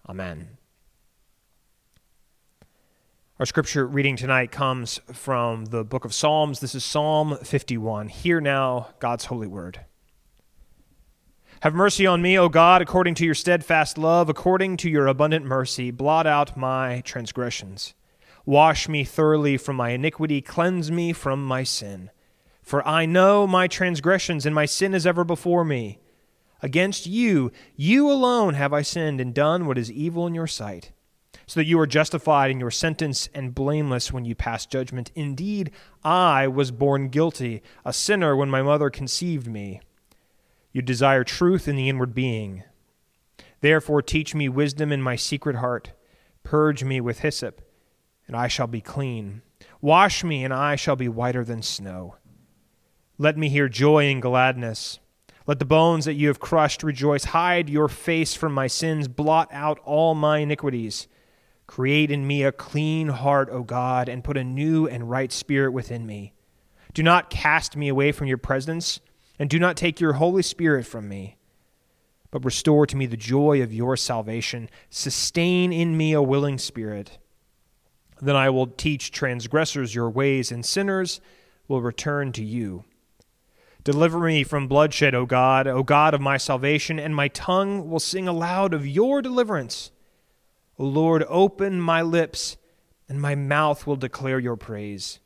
Amen. 0.06 0.58
Our 3.40 3.46
scripture 3.46 3.86
reading 3.86 4.16
tonight 4.16 4.52
comes 4.52 5.00
from 5.10 5.66
the 5.66 5.82
book 5.82 6.04
of 6.04 6.12
Psalms. 6.12 6.60
This 6.60 6.74
is 6.74 6.84
Psalm 6.84 7.38
51. 7.42 8.08
Hear 8.08 8.42
now 8.42 8.88
God's 8.98 9.24
holy 9.24 9.46
word. 9.46 9.80
Have 11.60 11.72
mercy 11.72 12.06
on 12.06 12.20
me, 12.20 12.38
O 12.38 12.50
God, 12.50 12.82
according 12.82 13.14
to 13.16 13.24
your 13.24 13.34
steadfast 13.34 13.96
love, 13.96 14.28
according 14.28 14.76
to 14.78 14.90
your 14.90 15.06
abundant 15.06 15.46
mercy. 15.46 15.90
Blot 15.90 16.26
out 16.26 16.58
my 16.58 17.00
transgressions. 17.06 17.94
Wash 18.44 18.86
me 18.86 19.02
thoroughly 19.02 19.56
from 19.56 19.76
my 19.76 19.90
iniquity, 19.90 20.42
cleanse 20.42 20.90
me 20.90 21.14
from 21.14 21.42
my 21.42 21.62
sin. 21.62 22.10
For 22.60 22.86
I 22.86 23.06
know 23.06 23.46
my 23.46 23.66
transgressions, 23.66 24.44
and 24.44 24.54
my 24.54 24.66
sin 24.66 24.92
is 24.92 25.06
ever 25.06 25.24
before 25.24 25.64
me. 25.64 26.00
Against 26.62 27.06
you, 27.06 27.52
you 27.76 28.10
alone 28.10 28.54
have 28.54 28.72
I 28.72 28.82
sinned 28.82 29.20
and 29.20 29.34
done 29.34 29.66
what 29.66 29.78
is 29.78 29.90
evil 29.90 30.26
in 30.26 30.34
your 30.34 30.46
sight 30.46 30.92
so 31.46 31.60
that 31.60 31.66
you 31.66 31.78
are 31.78 31.86
justified 31.86 32.50
in 32.50 32.58
your 32.58 32.70
sentence 32.70 33.28
and 33.32 33.54
blameless 33.54 34.12
when 34.12 34.24
you 34.24 34.34
pass 34.34 34.66
judgment. 34.66 35.12
Indeed, 35.14 35.70
I 36.02 36.48
was 36.48 36.70
born 36.72 37.08
guilty, 37.08 37.62
a 37.84 37.92
sinner 37.92 38.34
when 38.34 38.50
my 38.50 38.62
mother 38.62 38.90
conceived 38.90 39.46
me. 39.46 39.80
You 40.72 40.82
desire 40.82 41.24
truth 41.24 41.68
in 41.68 41.76
the 41.76 41.88
inward 41.88 42.14
being. 42.14 42.64
Therefore, 43.60 44.02
teach 44.02 44.34
me 44.34 44.48
wisdom 44.48 44.92
in 44.92 45.00
my 45.00 45.16
secret 45.16 45.56
heart. 45.56 45.92
Purge 46.42 46.84
me 46.84 47.00
with 47.00 47.20
hyssop, 47.20 47.62
and 48.26 48.36
I 48.36 48.48
shall 48.48 48.66
be 48.66 48.80
clean. 48.80 49.42
Wash 49.80 50.24
me, 50.24 50.44
and 50.44 50.52
I 50.52 50.76
shall 50.76 50.96
be 50.96 51.08
whiter 51.08 51.44
than 51.44 51.62
snow. 51.62 52.16
Let 53.18 53.38
me 53.38 53.48
hear 53.48 53.68
joy 53.68 54.10
and 54.10 54.20
gladness. 54.20 54.98
Let 55.46 55.60
the 55.60 55.64
bones 55.64 56.06
that 56.06 56.14
you 56.14 56.28
have 56.28 56.40
crushed 56.40 56.82
rejoice. 56.82 57.26
Hide 57.26 57.70
your 57.70 57.88
face 57.88 58.34
from 58.34 58.52
my 58.52 58.66
sins. 58.66 59.06
Blot 59.06 59.48
out 59.52 59.78
all 59.84 60.14
my 60.14 60.38
iniquities. 60.38 61.06
Create 61.68 62.10
in 62.10 62.26
me 62.26 62.42
a 62.42 62.52
clean 62.52 63.08
heart, 63.08 63.48
O 63.50 63.62
God, 63.62 64.08
and 64.08 64.24
put 64.24 64.36
a 64.36 64.44
new 64.44 64.86
and 64.86 65.10
right 65.10 65.32
spirit 65.32 65.72
within 65.72 66.06
me. 66.06 66.32
Do 66.94 67.02
not 67.02 67.30
cast 67.30 67.76
me 67.76 67.88
away 67.88 68.10
from 68.10 68.26
your 68.26 68.38
presence, 68.38 69.00
and 69.38 69.50
do 69.50 69.58
not 69.58 69.76
take 69.76 70.00
your 70.00 70.14
Holy 70.14 70.42
Spirit 70.42 70.86
from 70.86 71.08
me. 71.08 71.36
But 72.30 72.44
restore 72.44 72.86
to 72.86 72.96
me 72.96 73.06
the 73.06 73.16
joy 73.16 73.62
of 73.62 73.72
your 73.72 73.96
salvation. 73.96 74.68
Sustain 74.90 75.72
in 75.72 75.96
me 75.96 76.12
a 76.12 76.22
willing 76.22 76.58
spirit. 76.58 77.18
Then 78.20 78.34
I 78.34 78.50
will 78.50 78.66
teach 78.66 79.12
transgressors 79.12 79.94
your 79.94 80.10
ways, 80.10 80.50
and 80.50 80.64
sinners 80.64 81.20
will 81.68 81.82
return 81.82 82.32
to 82.32 82.44
you. 82.44 82.84
Deliver 83.86 84.18
me 84.18 84.42
from 84.42 84.66
bloodshed, 84.66 85.14
O 85.14 85.26
God, 85.26 85.68
O 85.68 85.84
God 85.84 86.12
of 86.12 86.20
my 86.20 86.38
salvation, 86.38 86.98
and 86.98 87.14
my 87.14 87.28
tongue 87.28 87.88
will 87.88 88.00
sing 88.00 88.26
aloud 88.26 88.74
of 88.74 88.84
your 88.84 89.22
deliverance. 89.22 89.92
O 90.76 90.84
Lord, 90.84 91.24
open 91.28 91.80
my 91.80 92.02
lips, 92.02 92.56
and 93.08 93.20
my 93.20 93.36
mouth 93.36 93.86
will 93.86 93.94
declare 93.94 94.40
your 94.40 94.56
praise. 94.56 95.20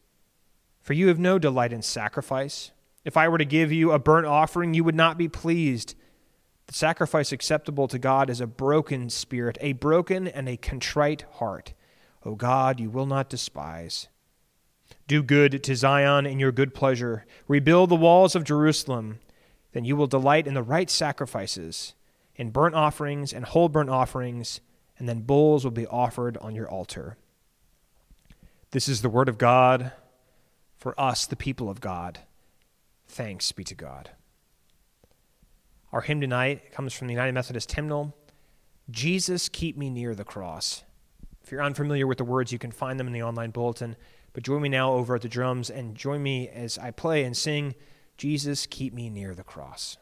For 0.82 0.92
you 0.92 1.08
have 1.08 1.18
no 1.18 1.38
delight 1.38 1.72
in 1.72 1.80
sacrifice. 1.80 2.70
If 3.02 3.16
I 3.16 3.28
were 3.28 3.38
to 3.38 3.46
give 3.46 3.72
you 3.72 3.92
a 3.92 3.98
burnt 3.98 4.26
offering, 4.26 4.74
you 4.74 4.84
would 4.84 4.94
not 4.94 5.16
be 5.16 5.26
pleased. 5.26 5.94
The 6.66 6.74
sacrifice 6.74 7.32
acceptable 7.32 7.88
to 7.88 7.98
God 7.98 8.28
is 8.28 8.42
a 8.42 8.46
broken 8.46 9.08
spirit, 9.08 9.56
a 9.62 9.72
broken 9.72 10.28
and 10.28 10.50
a 10.50 10.58
contrite 10.58 11.24
heart. 11.36 11.72
O 12.26 12.34
God, 12.34 12.78
you 12.78 12.90
will 12.90 13.06
not 13.06 13.30
despise. 13.30 14.08
Do 15.10 15.24
good 15.24 15.64
to 15.64 15.74
Zion 15.74 16.24
in 16.24 16.38
your 16.38 16.52
good 16.52 16.72
pleasure. 16.72 17.26
Rebuild 17.48 17.90
the 17.90 17.96
walls 17.96 18.36
of 18.36 18.44
Jerusalem. 18.44 19.18
Then 19.72 19.84
you 19.84 19.96
will 19.96 20.06
delight 20.06 20.46
in 20.46 20.54
the 20.54 20.62
right 20.62 20.88
sacrifices, 20.88 21.94
in 22.36 22.50
burnt 22.50 22.76
offerings 22.76 23.32
and 23.32 23.44
whole 23.44 23.68
burnt 23.68 23.90
offerings 23.90 24.60
and 25.00 25.08
then 25.08 25.22
bulls 25.22 25.64
will 25.64 25.72
be 25.72 25.88
offered 25.88 26.36
on 26.36 26.54
your 26.54 26.70
altar. 26.70 27.16
This 28.70 28.88
is 28.88 29.02
the 29.02 29.08
word 29.08 29.28
of 29.28 29.36
God 29.36 29.90
for 30.76 30.94
us, 30.96 31.26
the 31.26 31.34
people 31.34 31.68
of 31.68 31.80
God. 31.80 32.20
Thanks 33.08 33.50
be 33.50 33.64
to 33.64 33.74
God. 33.74 34.10
Our 35.92 36.02
hymn 36.02 36.20
tonight 36.20 36.70
comes 36.70 36.94
from 36.94 37.08
the 37.08 37.14
United 37.14 37.32
Methodist 37.32 37.72
hymnal 37.72 38.14
Jesus, 38.88 39.48
keep 39.48 39.76
me 39.76 39.90
near 39.90 40.14
the 40.14 40.22
cross. 40.22 40.84
If 41.42 41.50
you're 41.50 41.64
unfamiliar 41.64 42.06
with 42.06 42.18
the 42.18 42.24
words, 42.24 42.52
you 42.52 42.60
can 42.60 42.70
find 42.70 43.00
them 43.00 43.08
in 43.08 43.12
the 43.12 43.24
online 43.24 43.50
bulletin. 43.50 43.96
But 44.32 44.44
join 44.44 44.62
me 44.62 44.68
now 44.68 44.92
over 44.92 45.16
at 45.16 45.22
the 45.22 45.28
drums 45.28 45.70
and 45.70 45.96
join 45.96 46.22
me 46.22 46.48
as 46.48 46.78
I 46.78 46.90
play 46.90 47.24
and 47.24 47.36
sing 47.36 47.74
Jesus, 48.16 48.66
keep 48.66 48.92
me 48.92 49.08
near 49.08 49.34
the 49.34 49.42
cross. 49.42 49.96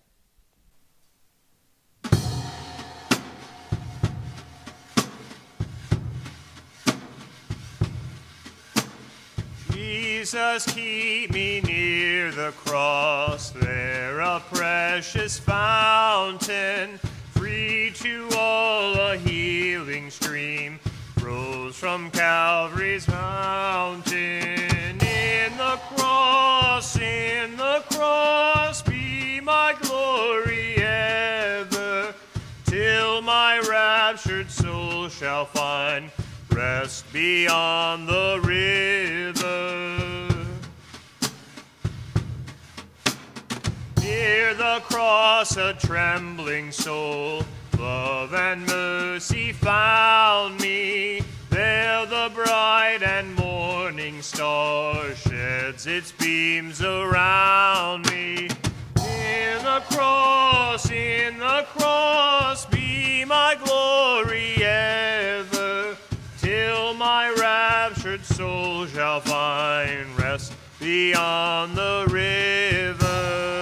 Jesus, 9.71 10.67
keep 10.67 11.31
me 11.33 11.61
near 11.61 12.33
the 12.33 12.53
cross, 12.57 13.51
there 13.51 14.19
a 14.21 14.43
precious 14.53 15.39
fountain, 15.39 16.99
free 17.31 17.93
to 17.95 18.29
all 18.37 18.95
a 18.95 19.17
healing 19.17 20.11
stream, 20.11 20.81
rose 21.23 21.77
from 21.77 22.11
Calvary's 22.11 23.07
mountain. 23.09 25.01
In 25.01 25.57
the 25.57 25.79
cross, 25.95 26.99
in 26.99 27.57
the 27.57 27.83
cross, 27.91 28.83
be 28.83 29.41
my 29.41 29.75
glory 29.83 30.77
ever, 30.77 32.15
till 32.65 33.23
my 33.23 33.59
raptured 33.61 34.51
soul 34.51 35.09
shall 35.09 35.45
find 35.47 36.11
rest 36.51 37.11
beyond 37.13 38.09
the 38.09 38.41
river. 38.43 39.89
Near 44.03 44.55
the 44.55 44.81
cross, 44.85 45.57
a 45.57 45.75
trembling 45.75 46.73
soul, 46.73 47.45
love 47.79 48.35
and 48.35 48.67
mercy 48.67 49.53
found 49.53 50.61
me. 50.61 51.23
There, 51.51 52.07
the 52.07 52.31
bright 52.35 52.99
and 53.03 53.35
morning 53.37 54.21
star 54.23 55.15
sheds 55.15 55.87
its 55.87 56.13
beams 56.13 56.83
around 56.83 58.11
me. 58.11 58.49
In 58.97 59.59
the 59.65 59.83
cross, 59.91 60.91
in 60.91 61.39
the 61.39 61.67
cross, 61.69 62.67
be 62.67 63.25
my 63.25 63.57
glory 63.65 64.57
ever, 64.63 65.97
till 66.39 66.95
my 66.95 67.31
raptured 67.39 68.25
soul 68.25 68.87
shall 68.87 69.21
find 69.21 70.19
rest 70.19 70.53
beyond 70.81 71.77
the 71.77 72.07
river. 72.11 73.58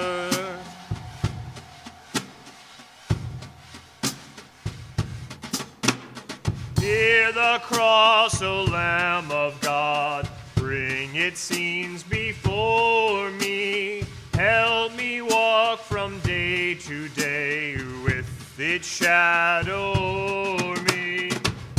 Cross, 7.67 8.43
O 8.43 8.63
Lamb 8.63 9.31
of 9.33 9.61
God, 9.61 10.29
bring 10.55 11.17
its 11.17 11.41
scenes 11.41 12.05
before 12.05 13.31
me. 13.33 14.05
Help 14.35 14.95
me 14.95 15.21
walk 15.21 15.81
from 15.81 16.21
day 16.21 16.75
to 16.75 17.09
day 17.09 17.77
with 18.05 18.29
its 18.57 18.87
shadow 18.87 19.93
o'er 19.97 20.81
me. 20.83 21.31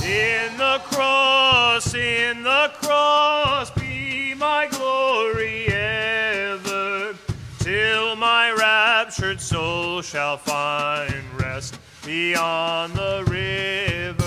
In 0.04 0.58
the 0.58 0.82
cross, 0.84 1.94
in 1.94 2.44
the 2.44 2.70
cross, 2.82 3.72
be 3.72 4.34
my 4.34 4.68
glory 4.70 5.68
ever, 5.68 7.16
till 7.60 8.18
my 8.18 8.52
raptured 8.52 9.40
soul 9.40 10.02
shall 10.02 10.36
find 10.36 11.24
rest 11.40 11.80
beyond 12.06 12.94
the 12.94 13.24
river. 13.30 14.27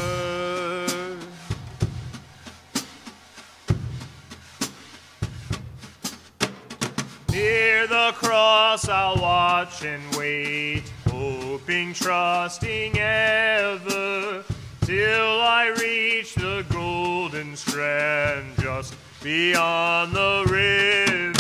Cross 8.20 8.86
I'll 8.86 9.16
watch 9.16 9.82
and 9.82 10.02
wait, 10.14 10.82
hoping, 11.08 11.94
trusting 11.94 12.98
ever, 12.98 14.44
till 14.82 15.40
I 15.40 15.74
reach 15.80 16.34
the 16.34 16.64
golden 16.68 17.56
strand 17.56 18.46
just 18.60 18.94
beyond 19.22 20.12
the 20.12 20.44
river. 20.50 21.30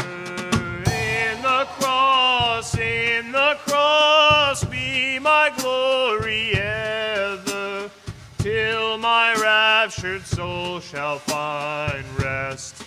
In 0.90 1.42
the 1.42 1.66
cross, 1.78 2.74
in 2.78 3.30
the 3.30 3.58
cross, 3.66 4.64
be 4.64 5.18
my 5.18 5.52
glory 5.58 6.54
ever, 6.54 7.90
till 8.38 8.96
my 8.96 9.34
raptured 9.34 10.24
soul 10.24 10.80
shall 10.80 11.18
find 11.18 12.06
rest 12.18 12.82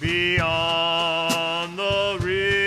beyond 0.00 1.78
the 1.78 2.18
river. 2.20 2.65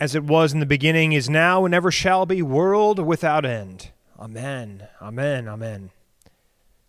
As 0.00 0.14
it 0.14 0.24
was 0.24 0.54
in 0.54 0.60
the 0.60 0.66
beginning, 0.66 1.12
is 1.12 1.28
now, 1.28 1.66
and 1.66 1.74
ever 1.74 1.90
shall 1.90 2.24
be, 2.24 2.40
world 2.40 2.98
without 2.98 3.44
end. 3.44 3.90
Amen. 4.18 4.88
Amen. 5.00 5.46
Amen. 5.46 5.90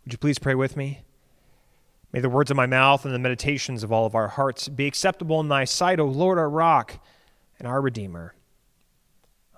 Would 0.06 0.14
you 0.14 0.18
please 0.18 0.40
pray 0.40 0.56
with 0.56 0.78
me? 0.78 1.02
May 2.14 2.22
the 2.22 2.30
words 2.30 2.52
of 2.52 2.58
my 2.58 2.66
mouth 2.66 3.04
and 3.04 3.14
the 3.14 3.20
meditations 3.20 3.84
of 3.84 3.92
all 3.92 4.06
of 4.06 4.16
our 4.16 4.30
hearts 4.30 4.70
be 4.70 4.88
acceptable 4.88 5.42
in 5.42 5.50
thy 5.50 5.66
sight, 5.66 6.00
O 6.00 6.06
Lord, 6.06 6.38
our 6.38 6.50
rock 6.50 7.00
and 7.60 7.68
our 7.68 7.82
Redeemer. 7.82 8.34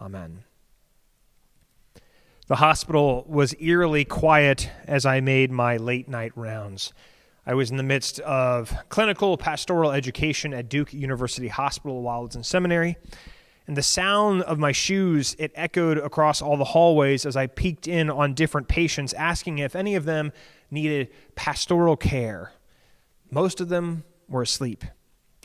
Amen. 0.02 0.44
The 2.48 2.56
hospital 2.56 3.24
was 3.28 3.56
eerily 3.60 4.04
quiet 4.04 4.70
as 4.86 5.06
I 5.06 5.22
made 5.22 5.52
my 5.52 5.78
late 5.78 6.10
night 6.10 6.32
rounds. 6.36 6.92
I 7.46 7.54
was 7.54 7.70
in 7.70 7.78
the 7.78 7.84
midst 7.84 8.20
of 8.22 8.74
clinical 8.90 9.38
pastoral 9.38 9.92
education 9.92 10.56
at 10.56 10.70
Duke 10.70 10.92
University 10.92 11.50
Hospital 11.50 12.02
while 12.02 12.20
I 12.20 12.24
was 12.24 12.36
in 12.36 12.44
seminary 12.44 12.98
and 13.68 13.78
the 13.78 13.84
sound 13.84 14.42
of 14.44 14.60
my 14.60 14.72
shoes 14.72 15.36
it 15.40 15.52
echoed 15.56 15.98
across 15.98 16.42
all 16.42 16.58
the 16.58 16.64
hallways 16.64 17.26
as 17.26 17.36
I 17.36 17.48
peeked 17.48 17.88
in 17.88 18.10
on 18.10 18.34
different 18.34 18.68
patients 18.68 19.14
asking 19.14 19.60
if 19.60 19.76
any 19.76 19.96
of 19.96 20.06
them 20.06 20.32
needed 20.70 21.10
pastoral 21.36 21.96
care. 21.96 22.52
Most 23.32 23.62
of 23.62 23.70
them 23.70 24.04
were 24.28 24.42
asleep. 24.42 24.84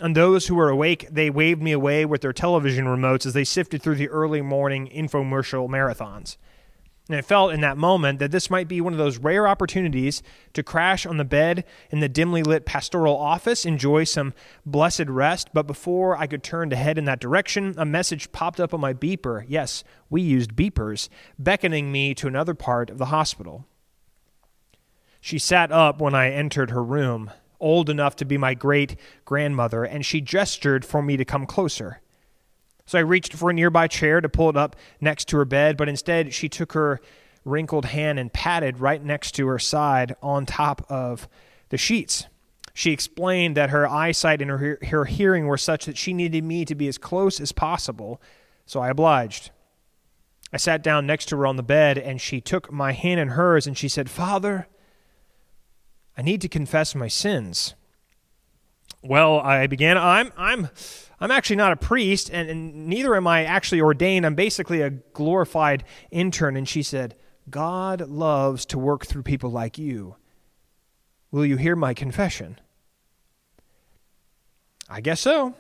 And 0.01 0.17
those 0.17 0.47
who 0.47 0.55
were 0.55 0.69
awake, 0.69 1.09
they 1.11 1.29
waved 1.31 1.63
me 1.63 1.73
away 1.73 2.05
with 2.05 2.21
their 2.21 2.33
television 2.33 2.87
remotes 2.87 3.27
as 3.27 3.33
they 3.33 3.45
sifted 3.45 3.83
through 3.83 3.97
the 3.97 4.09
early 4.09 4.43
morning 4.43 4.89
infomercial 4.89 5.69
marathons. 5.69 6.37
And 7.09 7.17
I 7.17 7.23
felt 7.23 7.55
in 7.55 7.63
that 7.63 7.79
moment 7.79 8.19
that 8.19 8.33
this 8.33 8.51
might 8.51 8.69
be 8.69 8.83
one 8.83 8.93
of 8.93 8.99
those 8.99 9.17
rare 9.17 9.49
opportunities 9.49 10.23
to 10.53 10.63
crash 10.63 11.07
on 11.07 11.17
the 11.17 11.25
bed 11.25 11.65
in 11.91 12.01
the 12.01 12.09
dimly 12.09 12.43
lit 12.43 12.67
pastoral 12.67 13.17
office, 13.17 13.65
enjoy 13.65 14.05
some 14.05 14.35
blessed 14.67 15.07
rest. 15.07 15.49
But 15.55 15.67
before 15.67 16.19
I 16.19 16.27
could 16.27 16.43
turn 16.43 16.69
to 16.69 16.77
head 16.77 16.99
in 16.99 17.07
that 17.07 17.21
direction, 17.21 17.75
a 17.79 17.87
message 17.87 18.31
popped 18.31 18.61
up 18.61 18.75
on 18.75 18.81
my 18.81 18.93
beeper. 18.93 19.45
Yes, 19.49 19.85
we 20.11 20.21
used 20.21 20.55
beepers, 20.55 21.09
beckoning 21.39 21.91
me 21.91 22.15
to 22.15 22.27
another 22.27 22.55
part 22.55 22.91
of 22.91 22.99
the 22.99 23.07
hospital. 23.07 23.65
She 25.21 25.39
sat 25.39 25.73
up 25.73 26.03
when 26.03 26.15
I 26.15 26.31
entered 26.31 26.71
her 26.71 26.85
room, 26.85 27.31
old 27.59 27.89
enough 27.89 28.17
to 28.17 28.27
be 28.27 28.37
my 28.37 28.53
great 28.53 28.97
grandmother, 29.25 29.83
and 29.83 30.05
she 30.05 30.21
gestured 30.21 30.85
for 30.85 31.03
me 31.03 31.17
to 31.17 31.25
come 31.25 31.47
closer. 31.47 32.03
So 32.89 32.99
I 32.99 33.03
reached 33.03 33.35
for 33.35 33.51
a 33.51 33.53
nearby 33.53 33.87
chair 33.87 34.23
to 34.23 34.31
pull 34.31 34.49
it 34.49 34.57
up 34.57 34.75
next 34.99 35.29
to 35.29 35.37
her 35.37 35.45
bed, 35.45 35.77
but 35.77 35.91
instead 35.91 36.33
she 36.33 36.49
took 36.49 36.73
her 36.73 37.03
wrinkled 37.45 37.85
hand 37.85 38.19
and 38.19 38.33
patted 38.33 38.81
right 38.81 39.05
next 39.05 39.33
to 39.33 39.47
her 39.47 39.59
side 39.59 40.17
on 40.23 40.47
top 40.47 40.87
of 40.89 41.29
the 41.69 41.77
sheets. 41.77 42.25
She 42.73 42.91
explained 42.91 43.59
that 43.59 43.69
her 43.69 43.87
eyesight 43.87 44.41
and 44.41 44.51
her, 44.51 44.79
her 44.89 45.05
hearing 45.05 45.47
were 45.47 45.59
such 45.59 45.85
that 45.85 45.99
she 45.99 46.15
needed 46.15 46.43
me 46.45 46.65
to 46.65 46.75
be 46.75 46.89
as 46.89 46.97
close 46.97 47.41
as 47.41 47.53
possible, 47.53 48.23
so 48.65 48.81
I 48.81 48.89
obliged. 48.89 49.51
I 50.51 50.57
sat 50.57 50.83
down 50.83 51.07
next 51.07 51.27
to 51.27 51.37
her 51.37 51.47
on 51.47 51.57
the 51.57 51.63
bed, 51.63 51.99
and 51.99 52.19
she 52.19 52.41
took 52.41 52.73
my 52.73 52.93
hand 52.93 53.21
in 53.21 53.29
hers 53.29 53.67
and 53.67 53.77
she 53.77 53.91
said, 53.91 54.09
Father, 54.09 54.67
I 56.17 56.23
need 56.23 56.41
to 56.41 56.49
confess 56.49 56.95
my 56.95 57.09
sins. 57.09 57.75
Well, 59.03 59.41
I 59.41 59.67
began, 59.67 59.99
I'm, 59.99 60.33
I'm, 60.39 60.71
I'm 61.21 61.31
actually 61.31 61.57
not 61.57 61.73
a 61.73 61.77
priest, 61.77 62.31
and, 62.33 62.49
and 62.49 62.87
neither 62.87 63.17
am 63.17 63.27
I 63.27 63.45
actually 63.45 63.81
ordained. 63.81 64.25
I'm 64.25 64.35
basically 64.35 64.83
a 64.83 64.91
glorified 64.91 65.85
intern. 66.11 66.57
And 66.57 66.69
she 66.69 66.83
said, 66.83 67.17
God 67.51 68.09
loves 68.09 68.65
to 68.67 68.79
work 68.79 69.07
through 69.07 69.25
people 69.25 69.51
like 69.51 69.79
you. 69.79 70.17
Will 71.31 71.45
you 71.45 71.57
hear 71.57 71.75
my 71.75 71.93
confession? 71.93 72.61
I 74.89 75.01
guess 75.01 75.21
so. 75.21 75.55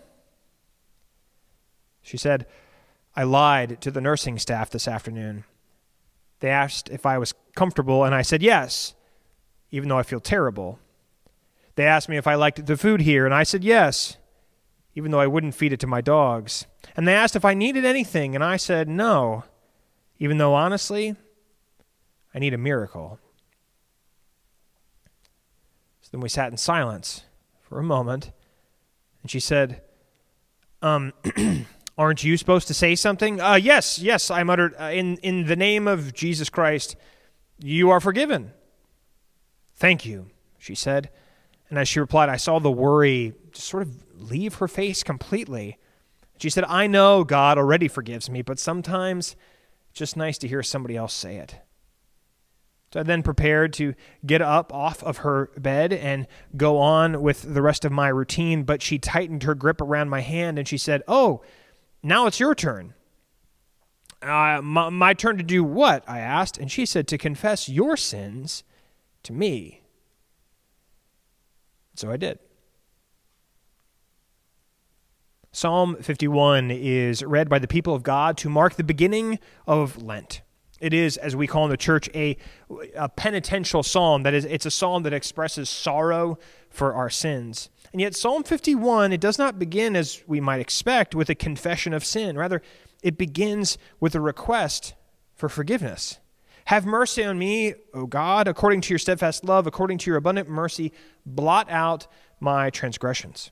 She 2.03 2.17
said, 2.17 2.47
I 3.15 3.25
lied 3.25 3.81
to 3.83 3.91
the 3.91 4.00
nursing 4.00 4.38
staff 4.38 4.71
this 4.71 4.88
afternoon. 4.88 5.45
They 6.41 6.50
asked 6.50 6.88
if 6.88 7.05
I 7.05 7.19
was 7.19 7.35
comfortable, 7.57 8.05
and 8.05 8.14
I 8.14 8.23
said 8.23 8.42
yes, 8.42 8.94
even 9.71 9.88
though 9.88 9.99
I 9.99 10.05
feel 10.05 10.21
terrible. 10.21 10.79
They 11.75 11.85
asked 11.85 12.09
me 12.09 12.16
if 12.16 12.27
I 12.27 12.37
liked 12.37 12.64
the 12.64 12.77
food 12.77 13.01
here, 13.01 13.27
and 13.27 13.35
I 13.35 13.42
said 13.42 13.64
yes, 13.64 14.16
even 14.99 15.13
though 15.13 15.21
I 15.21 15.29
wouldn't 15.29 15.55
feed 15.55 15.73
it 15.73 15.79
to 15.79 15.87
my 15.87 16.01
dogs. 16.01 16.67
And 16.97 17.07
they 17.07 17.15
asked 17.15 17.37
if 17.37 17.45
I 17.45 17.55
needed 17.55 17.85
anything, 17.85 18.35
and 18.35 18.43
I 18.43 18.57
said 18.57 18.89
no, 18.89 19.45
even 20.19 20.39
though 20.39 20.55
honestly, 20.55 21.15
I 22.35 22.41
need 22.41 22.53
a 22.53 22.59
miracle. 22.59 23.21
So 26.01 26.09
then 26.11 26.21
we 26.21 26.29
sat 26.29 26.51
in 26.51 26.57
silence 26.57 27.23
for 27.63 27.79
a 27.79 27.85
moment, 27.85 28.33
and 29.23 29.31
she 29.31 29.39
said, 29.39 29.83
Um, 30.83 31.13
aren't 31.97 32.25
you 32.25 32.37
supposed 32.37 32.67
to 32.67 32.75
say 32.75 32.97
something? 32.97 33.41
Uh, 33.41 33.55
yes, 33.55 34.01
yes, 34.01 34.33
I 34.33 34.43
muttered, 34.43 34.75
uh, 34.81 34.87
in, 34.87 35.19
in 35.19 35.47
the 35.47 35.55
name 35.55 35.87
of 35.87 36.13
Jesus 36.13 36.51
Christ, 36.51 36.97
you 37.61 37.89
are 37.91 38.01
forgiven. 38.01 38.51
Thank 39.77 40.05
you, 40.05 40.31
she 40.59 40.75
said. 40.75 41.09
And 41.70 41.78
as 41.78 41.88
she 41.88 42.00
replied, 42.00 42.28
I 42.28 42.37
saw 42.37 42.59
the 42.59 42.70
worry 42.70 43.35
just 43.52 43.68
sort 43.68 43.83
of 43.83 44.04
leave 44.14 44.54
her 44.54 44.68
face 44.68 45.02
completely. 45.02 45.78
She 46.38 46.50
said, 46.50 46.64
I 46.64 46.87
know 46.87 47.24
God 47.24 47.59
already 47.59 47.88
forgives 47.88 48.31
me, 48.31 48.42
but 48.42 48.59
sometimes 48.59 49.37
it's 49.90 49.98
just 49.98 50.16
nice 50.16 50.38
to 50.38 50.48
hear 50.48 50.62
somebody 50.62 50.96
else 50.96 51.12
say 51.12 51.37
it. 51.37 51.57
So 52.92 53.00
I 53.00 53.02
then 53.02 53.22
prepared 53.22 53.74
to 53.74 53.94
get 54.24 54.40
up 54.40 54.72
off 54.72 55.02
of 55.02 55.18
her 55.18 55.50
bed 55.59 55.92
and 55.92 56.26
go 56.57 56.78
on 56.78 57.20
with 57.20 57.42
the 57.42 57.61
rest 57.61 57.85
of 57.85 57.92
my 57.92 58.09
routine, 58.09 58.62
but 58.62 58.81
she 58.81 58.98
tightened 58.98 59.42
her 59.42 59.54
grip 59.54 59.81
around 59.81 60.09
my 60.09 60.20
hand 60.20 60.59
and 60.59 60.66
she 60.66 60.78
said, 60.78 61.02
Oh, 61.07 61.42
now 62.02 62.26
it's 62.26 62.40
your 62.40 62.54
turn. 62.54 62.94
Uh, 64.22 64.61
my, 64.62 64.88
my 64.88 65.12
turn 65.12 65.37
to 65.37 65.44
do 65.44 65.62
what? 65.62 66.02
I 66.09 66.20
asked. 66.20 66.57
And 66.57 66.72
she 66.72 66.87
said, 66.87 67.07
To 67.09 67.18
confess 67.18 67.68
your 67.68 67.96
sins 67.96 68.64
to 69.24 69.35
me. 69.35 69.83
So 71.99 72.13
I 72.13 72.17
did. 72.17 72.39
Psalm 75.51 75.97
51 76.01 76.71
is 76.71 77.25
read 77.25 77.49
by 77.49 77.59
the 77.59 77.67
people 77.67 77.93
of 77.95 78.05
God 78.05 78.37
to 78.39 78.49
mark 78.49 78.77
the 78.77 78.85
beginning 78.85 79.41
of 79.67 80.01
Lent. 80.01 80.43
It 80.81 80.95
is, 80.95 81.17
as 81.17 81.35
we 81.35 81.49
call 81.49 81.65
in 81.65 81.71
the 81.71 81.77
church, 81.77 82.09
a, 82.15 82.37
a 82.95 83.09
penitential 83.09 83.83
psalm. 83.83 84.23
That 84.23 84.33
is, 84.33 84.45
it's 84.45 84.67
a 84.67 84.71
psalm 84.71 85.03
that 85.03 85.13
expresses 85.13 85.69
sorrow 85.69 86.39
for 86.71 86.95
our 86.95 87.11
sins. 87.11 87.69
And 87.93 88.01
yet, 88.01 88.15
Psalm 88.15 88.45
51, 88.45 89.13
it 89.13 89.21
does 89.21 89.39
not 89.39 89.59
begin, 89.59 89.97
as 89.97 90.23
we 90.29 90.41
might 90.41 90.61
expect, 90.61 91.17
with 91.17 91.29
a 91.29 91.35
confession 91.35 91.93
of 91.93 92.05
sin. 92.05 92.39
Rather, 92.39 92.63
it 93.03 93.19
begins 93.19 93.77
with 93.99 94.15
a 94.15 94.21
request 94.21 94.95
for 95.35 95.49
forgiveness. 95.49 96.21
Have 96.68 96.85
mercy 96.85 97.24
on 97.24 97.38
me, 97.38 97.72
O 97.94 98.04
God, 98.04 98.46
according 98.46 98.83
to 98.83 98.90
your 98.90 98.98
steadfast 98.98 99.42
love, 99.42 99.66
according 99.66 99.96
to 99.98 100.11
your 100.11 100.18
abundant 100.18 100.50
mercy, 100.50 100.92
blot 101.24 101.70
out 101.70 102.07
my 102.40 102.68
transgressions. 102.68 103.50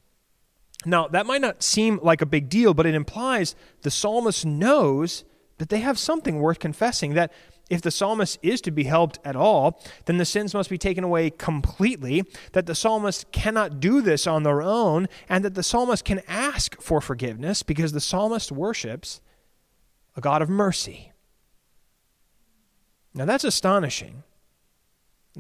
Now, 0.84 1.08
that 1.08 1.24
might 1.24 1.40
not 1.40 1.62
seem 1.62 1.98
like 2.02 2.20
a 2.20 2.26
big 2.26 2.50
deal, 2.50 2.74
but 2.74 2.84
it 2.84 2.94
implies 2.94 3.56
the 3.80 3.90
psalmist 3.90 4.44
knows 4.44 5.24
that 5.56 5.70
they 5.70 5.80
have 5.80 5.98
something 5.98 6.40
worth 6.40 6.58
confessing, 6.58 7.14
that 7.14 7.32
if 7.70 7.80
the 7.80 7.90
psalmist 7.90 8.38
is 8.42 8.60
to 8.60 8.70
be 8.70 8.84
helped 8.84 9.18
at 9.24 9.34
all, 9.34 9.82
then 10.04 10.18
the 10.18 10.26
sins 10.26 10.52
must 10.52 10.68
be 10.68 10.76
taken 10.76 11.02
away 11.02 11.30
completely, 11.30 12.22
that 12.52 12.66
the 12.66 12.74
psalmist 12.74 13.32
cannot 13.32 13.80
do 13.80 14.02
this 14.02 14.26
on 14.26 14.42
their 14.42 14.60
own, 14.60 15.08
and 15.26 15.42
that 15.42 15.54
the 15.54 15.62
psalmist 15.62 16.04
can 16.04 16.20
ask 16.28 16.78
for 16.82 17.00
forgiveness 17.00 17.62
because 17.62 17.92
the 17.92 18.00
psalmist 18.02 18.52
worships 18.52 19.22
a 20.16 20.20
God 20.20 20.42
of 20.42 20.50
mercy. 20.50 21.12
Now, 23.16 23.24
that's 23.24 23.44
astonishing. 23.44 24.22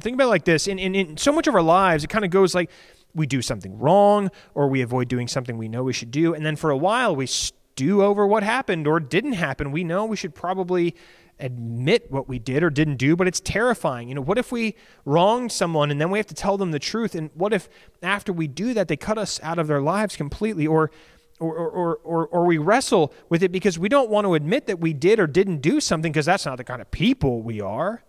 Think 0.00 0.14
about 0.14 0.28
like 0.28 0.44
this 0.44 0.66
in, 0.66 0.78
in, 0.78 0.94
in 0.94 1.16
so 1.16 1.30
much 1.30 1.46
of 1.46 1.54
our 1.54 1.62
lives, 1.62 2.04
it 2.04 2.08
kind 2.08 2.24
of 2.24 2.30
goes 2.30 2.54
like 2.54 2.70
we 3.14 3.26
do 3.26 3.40
something 3.40 3.78
wrong 3.78 4.30
or 4.54 4.68
we 4.68 4.82
avoid 4.82 5.08
doing 5.08 5.28
something 5.28 5.56
we 5.56 5.68
know 5.68 5.82
we 5.82 5.92
should 5.92 6.10
do. 6.10 6.34
And 6.34 6.44
then 6.44 6.56
for 6.56 6.70
a 6.70 6.76
while, 6.76 7.14
we 7.14 7.26
stew 7.26 8.02
over 8.02 8.26
what 8.26 8.42
happened 8.42 8.86
or 8.86 8.98
didn't 9.00 9.34
happen. 9.34 9.72
We 9.72 9.84
know 9.84 10.04
we 10.04 10.16
should 10.16 10.34
probably 10.34 10.94
admit 11.38 12.10
what 12.10 12.28
we 12.28 12.38
did 12.38 12.62
or 12.62 12.70
didn't 12.70 12.96
do, 12.96 13.14
but 13.14 13.26
it's 13.26 13.40
terrifying. 13.40 14.08
You 14.08 14.14
know, 14.14 14.22
what 14.22 14.38
if 14.38 14.50
we 14.50 14.74
wronged 15.04 15.52
someone 15.52 15.90
and 15.90 16.00
then 16.00 16.10
we 16.10 16.18
have 16.18 16.26
to 16.28 16.34
tell 16.34 16.56
them 16.56 16.70
the 16.70 16.78
truth? 16.78 17.14
And 17.14 17.30
what 17.34 17.52
if 17.52 17.68
after 18.02 18.32
we 18.32 18.46
do 18.46 18.74
that, 18.74 18.88
they 18.88 18.96
cut 18.96 19.18
us 19.18 19.38
out 19.42 19.58
of 19.58 19.66
their 19.66 19.82
lives 19.82 20.16
completely? 20.16 20.66
Or 20.66 20.90
or, 21.38 21.54
or, 21.56 21.96
or, 21.96 22.26
or 22.28 22.44
we 22.44 22.58
wrestle 22.58 23.12
with 23.28 23.42
it 23.42 23.52
because 23.52 23.78
we 23.78 23.88
don't 23.88 24.10
want 24.10 24.24
to 24.26 24.34
admit 24.34 24.66
that 24.66 24.80
we 24.80 24.92
did 24.92 25.20
or 25.20 25.26
didn't 25.26 25.58
do 25.58 25.80
something 25.80 26.12
because 26.12 26.26
that's 26.26 26.46
not 26.46 26.56
the 26.56 26.64
kind 26.64 26.80
of 26.80 26.90
people 26.90 27.42
we 27.42 27.60
are. 27.60 28.02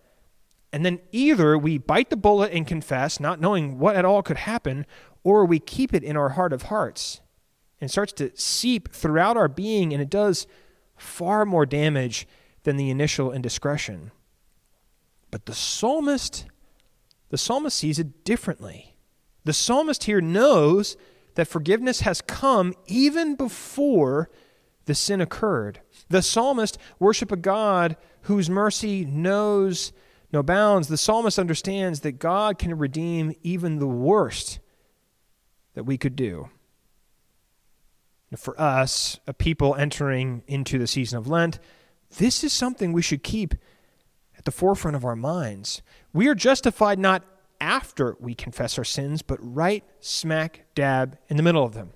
And 0.72 0.86
then 0.86 1.00
either 1.12 1.58
we 1.58 1.78
bite 1.78 2.10
the 2.10 2.18
bullet 2.18 2.52
and 2.52 2.68
confess, 2.68 3.20
not 3.20 3.40
knowing 3.40 3.80
what 3.80 3.96
at 3.96 4.06
all 4.06 4.22
could 4.22 4.38
happen, 4.38 4.86
or 5.24 5.46
we 5.46 5.60
keep 5.60 5.94
it 5.94 6.04
in 6.04 6.18
our 6.18 6.30
heart 6.30 6.54
of 6.54 6.63
hearts 6.63 7.22
and 7.80 7.92
starts 7.92 8.13
to 8.13 8.32
seep 8.36 8.92
throughout 8.92 9.38
our 9.38 9.48
being, 9.48 9.94
and 9.94 10.02
it 10.02 10.10
does 10.10 10.48
far 10.96 11.46
more 11.46 11.66
damage 11.66 12.28
than 12.63 12.76
the 12.76 12.90
initial 12.90 13.32
indiscretion. 13.32 14.12
But 15.32 15.46
the 15.46 15.54
psalmist, 15.54 16.46
the 17.30 17.38
psalmist 17.38 17.78
sees 17.78 18.00
it 18.00 18.24
differently. 18.24 18.96
The 19.44 19.54
psalmist 19.54 20.06
here 20.06 20.22
knows 20.22 20.98
that 21.38 21.47
forgiveness 21.47 22.02
has 22.02 22.19
come 22.19 22.73
even 22.88 23.36
before 23.36 24.28
the 24.86 24.95
sin 24.95 25.21
occurred. 25.21 25.80
The 26.10 26.23
psalmist 26.23 26.80
worship 26.97 27.32
a 27.32 27.36
God 27.36 27.95
whose 28.21 28.50
mercy 28.50 29.06
knows 29.06 29.93
no 30.34 30.41
bounds. 30.41 30.88
The 30.88 30.97
psalmist 30.97 31.38
understands 31.38 32.00
that 32.00 32.13
God 32.13 32.58
can 32.58 32.76
redeem 32.76 33.36
even 33.43 33.78
the 33.78 33.86
worst 33.86 34.58
that 35.76 35.84
we 35.84 35.95
could 35.95 36.15
do. 36.15 36.50
For 38.36 38.60
us, 38.60 39.19
a 39.28 39.34
people 39.34 39.76
entering 39.76 40.41
into 40.47 40.80
the 40.80 40.88
season 40.88 41.19
of 41.19 41.28
Lent, 41.28 41.60
this 42.17 42.43
is 42.43 42.52
something 42.52 42.91
we 42.91 43.04
should 43.04 43.21
keep 43.21 43.54
at 44.36 44.45
the 44.45 44.52
forefront 44.52 44.97
of 44.97 45.06
our 45.06 45.15
minds. 45.15 45.84
We 46.13 46.28
are 46.30 46.36
justified 46.36 46.97
not 46.97 47.23
after 47.60 48.15
we 48.20 48.36
confess 48.36 48.78
our 48.78 48.84
sins, 48.84 49.22
but 49.22 49.39
right 49.41 49.84
smack 50.00 50.65
dab 50.76 51.17
in 51.30 51.38
the 51.38 51.43
middle 51.43 51.63
of 51.63 51.74
them. 51.74 51.91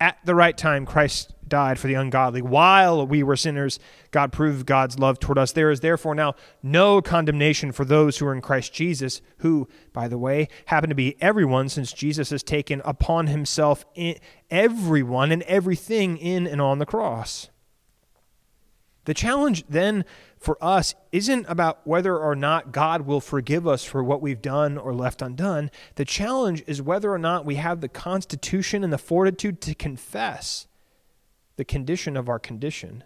At 0.00 0.18
the 0.24 0.34
right 0.34 0.56
time, 0.56 0.84
Christ 0.84 1.32
died 1.46 1.78
for 1.78 1.86
the 1.86 1.94
ungodly. 1.94 2.42
While 2.42 3.06
we 3.06 3.22
were 3.22 3.36
sinners, 3.36 3.78
God 4.10 4.32
proved 4.32 4.66
God's 4.66 4.98
love 4.98 5.20
toward 5.20 5.38
us. 5.38 5.52
There 5.52 5.70
is 5.70 5.78
therefore 5.78 6.14
now 6.14 6.34
no 6.60 7.00
condemnation 7.00 7.70
for 7.70 7.84
those 7.84 8.18
who 8.18 8.26
are 8.26 8.34
in 8.34 8.40
Christ 8.40 8.72
Jesus, 8.72 9.20
who, 9.38 9.68
by 9.92 10.08
the 10.08 10.18
way, 10.18 10.48
happen 10.66 10.88
to 10.88 10.96
be 10.96 11.16
everyone, 11.20 11.68
since 11.68 11.92
Jesus 11.92 12.30
has 12.30 12.42
taken 12.42 12.82
upon 12.84 13.28
himself 13.28 13.84
everyone 14.50 15.30
and 15.30 15.42
everything 15.42 16.16
in 16.16 16.48
and 16.48 16.60
on 16.60 16.78
the 16.78 16.86
cross. 16.86 17.50
The 19.04 19.14
challenge 19.14 19.64
then 19.68 20.04
for 20.42 20.58
us 20.60 20.94
isn't 21.12 21.46
about 21.48 21.86
whether 21.86 22.18
or 22.18 22.34
not 22.34 22.72
God 22.72 23.02
will 23.02 23.20
forgive 23.20 23.66
us 23.66 23.84
for 23.84 24.02
what 24.02 24.20
we've 24.20 24.42
done 24.42 24.76
or 24.76 24.92
left 24.92 25.22
undone. 25.22 25.70
The 25.94 26.04
challenge 26.04 26.64
is 26.66 26.82
whether 26.82 27.12
or 27.12 27.18
not 27.18 27.44
we 27.44 27.54
have 27.54 27.80
the 27.80 27.88
constitution 27.88 28.82
and 28.82 28.92
the 28.92 28.98
fortitude 28.98 29.60
to 29.62 29.74
confess 29.74 30.66
the 31.56 31.64
condition 31.64 32.16
of 32.16 32.28
our 32.28 32.38
condition. 32.38 33.04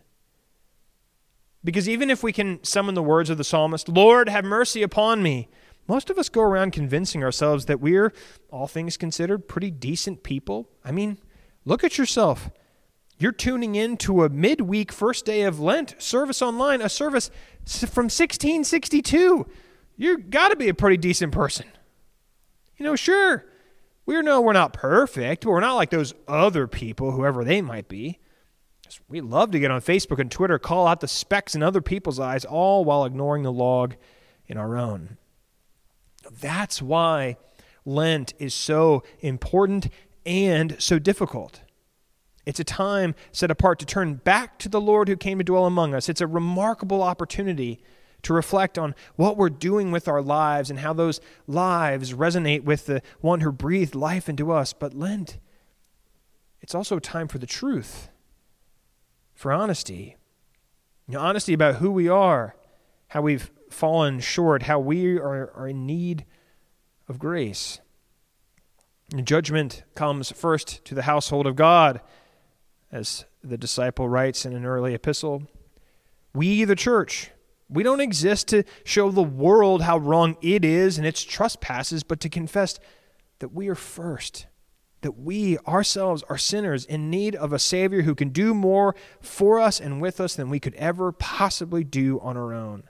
Because 1.62 1.88
even 1.88 2.10
if 2.10 2.22
we 2.22 2.32
can 2.32 2.62
summon 2.64 2.94
the 2.94 3.02
words 3.02 3.28
of 3.28 3.38
the 3.38 3.44
psalmist, 3.44 3.88
Lord, 3.88 4.28
have 4.28 4.44
mercy 4.44 4.82
upon 4.82 5.22
me, 5.22 5.48
most 5.88 6.10
of 6.10 6.18
us 6.18 6.28
go 6.28 6.40
around 6.40 6.72
convincing 6.72 7.22
ourselves 7.22 7.66
that 7.66 7.80
we're, 7.80 8.12
all 8.50 8.66
things 8.66 8.96
considered, 8.96 9.46
pretty 9.46 9.70
decent 9.70 10.22
people. 10.22 10.68
I 10.84 10.90
mean, 10.90 11.18
look 11.64 11.84
at 11.84 11.98
yourself. 11.98 12.50
You're 13.18 13.32
tuning 13.32 13.74
in 13.74 13.96
to 13.98 14.24
a 14.24 14.28
midweek 14.28 14.92
first 14.92 15.24
day 15.24 15.42
of 15.42 15.58
Lent 15.58 15.94
service 15.98 16.42
online, 16.42 16.82
a 16.82 16.88
service 16.88 17.30
from 17.64 18.04
1662. 18.04 19.46
You've 19.96 20.30
got 20.30 20.48
to 20.48 20.56
be 20.56 20.68
a 20.68 20.74
pretty 20.74 20.98
decent 20.98 21.32
person. 21.32 21.66
You 22.76 22.84
know, 22.84 22.94
sure, 22.94 23.46
we 24.04 24.20
know 24.20 24.42
we're 24.42 24.52
not 24.52 24.74
perfect, 24.74 25.44
but 25.44 25.50
we're 25.50 25.60
not 25.60 25.74
like 25.74 25.88
those 25.88 26.12
other 26.28 26.66
people, 26.66 27.12
whoever 27.12 27.42
they 27.42 27.62
might 27.62 27.88
be. 27.88 28.18
We 29.08 29.20
love 29.20 29.50
to 29.52 29.58
get 29.58 29.70
on 29.70 29.80
Facebook 29.80 30.18
and 30.20 30.30
Twitter, 30.30 30.58
call 30.58 30.86
out 30.86 31.00
the 31.00 31.08
specks 31.08 31.54
in 31.54 31.62
other 31.62 31.80
people's 31.80 32.20
eyes, 32.20 32.44
all 32.44 32.84
while 32.84 33.04
ignoring 33.04 33.42
the 33.42 33.52
log 33.52 33.94
in 34.46 34.58
our 34.58 34.76
own. 34.76 35.16
That's 36.40 36.82
why 36.82 37.36
Lent 37.84 38.34
is 38.38 38.52
so 38.52 39.02
important 39.20 39.88
and 40.24 40.76
so 40.78 40.98
difficult. 40.98 41.62
It's 42.46 42.60
a 42.60 42.64
time 42.64 43.16
set 43.32 43.50
apart 43.50 43.80
to 43.80 43.86
turn 43.86 44.14
back 44.14 44.58
to 44.60 44.68
the 44.68 44.80
Lord 44.80 45.08
who 45.08 45.16
came 45.16 45.38
to 45.38 45.44
dwell 45.44 45.66
among 45.66 45.94
us. 45.94 46.08
It's 46.08 46.20
a 46.20 46.28
remarkable 46.28 47.02
opportunity 47.02 47.80
to 48.22 48.32
reflect 48.32 48.78
on 48.78 48.94
what 49.16 49.36
we're 49.36 49.50
doing 49.50 49.90
with 49.90 50.08
our 50.08 50.22
lives 50.22 50.70
and 50.70 50.78
how 50.78 50.92
those 50.92 51.20
lives 51.46 52.12
resonate 52.12 52.62
with 52.62 52.86
the 52.86 53.02
one 53.20 53.40
who 53.40 53.50
breathed 53.50 53.96
life 53.96 54.28
into 54.28 54.52
us. 54.52 54.72
But 54.72 54.94
Lent, 54.94 55.38
it's 56.60 56.74
also 56.74 56.96
a 56.96 57.00
time 57.00 57.28
for 57.28 57.38
the 57.38 57.46
truth, 57.46 58.08
for 59.34 59.52
honesty. 59.52 60.16
You 61.08 61.14
know, 61.14 61.20
honesty 61.20 61.52
about 61.52 61.76
who 61.76 61.90
we 61.90 62.08
are, 62.08 62.56
how 63.08 63.22
we've 63.22 63.50
fallen 63.70 64.20
short, 64.20 64.64
how 64.64 64.78
we 64.78 65.18
are, 65.18 65.52
are 65.54 65.68
in 65.68 65.84
need 65.84 66.24
of 67.08 67.18
grace. 67.18 67.80
And 69.12 69.26
judgment 69.26 69.84
comes 69.94 70.32
first 70.32 70.84
to 70.84 70.94
the 70.94 71.02
household 71.02 71.46
of 71.46 71.54
God 71.54 72.00
as 72.96 73.26
the 73.44 73.58
disciple 73.58 74.08
writes 74.08 74.44
in 74.44 74.54
an 74.54 74.64
early 74.64 74.94
epistle. 74.94 75.42
We, 76.34 76.64
the 76.64 76.74
church, 76.74 77.30
we 77.68 77.82
don't 77.82 78.00
exist 78.00 78.48
to 78.48 78.64
show 78.84 79.10
the 79.10 79.22
world 79.22 79.82
how 79.82 79.98
wrong 79.98 80.36
it 80.40 80.64
is 80.64 80.98
and 80.98 81.06
its 81.06 81.22
trespasses, 81.22 82.02
but 82.02 82.20
to 82.20 82.28
confess 82.28 82.80
that 83.38 83.52
we 83.52 83.68
are 83.68 83.74
first, 83.74 84.46
that 85.02 85.18
we 85.18 85.58
ourselves 85.58 86.24
are 86.28 86.38
sinners 86.38 86.84
in 86.86 87.10
need 87.10 87.36
of 87.36 87.52
a 87.52 87.58
Savior 87.58 88.02
who 88.02 88.14
can 88.14 88.30
do 88.30 88.54
more 88.54 88.94
for 89.20 89.60
us 89.60 89.78
and 89.78 90.00
with 90.00 90.20
us 90.20 90.34
than 90.34 90.48
we 90.48 90.60
could 90.60 90.74
ever 90.74 91.12
possibly 91.12 91.84
do 91.84 92.18
on 92.20 92.36
our 92.36 92.54
own. 92.54 92.84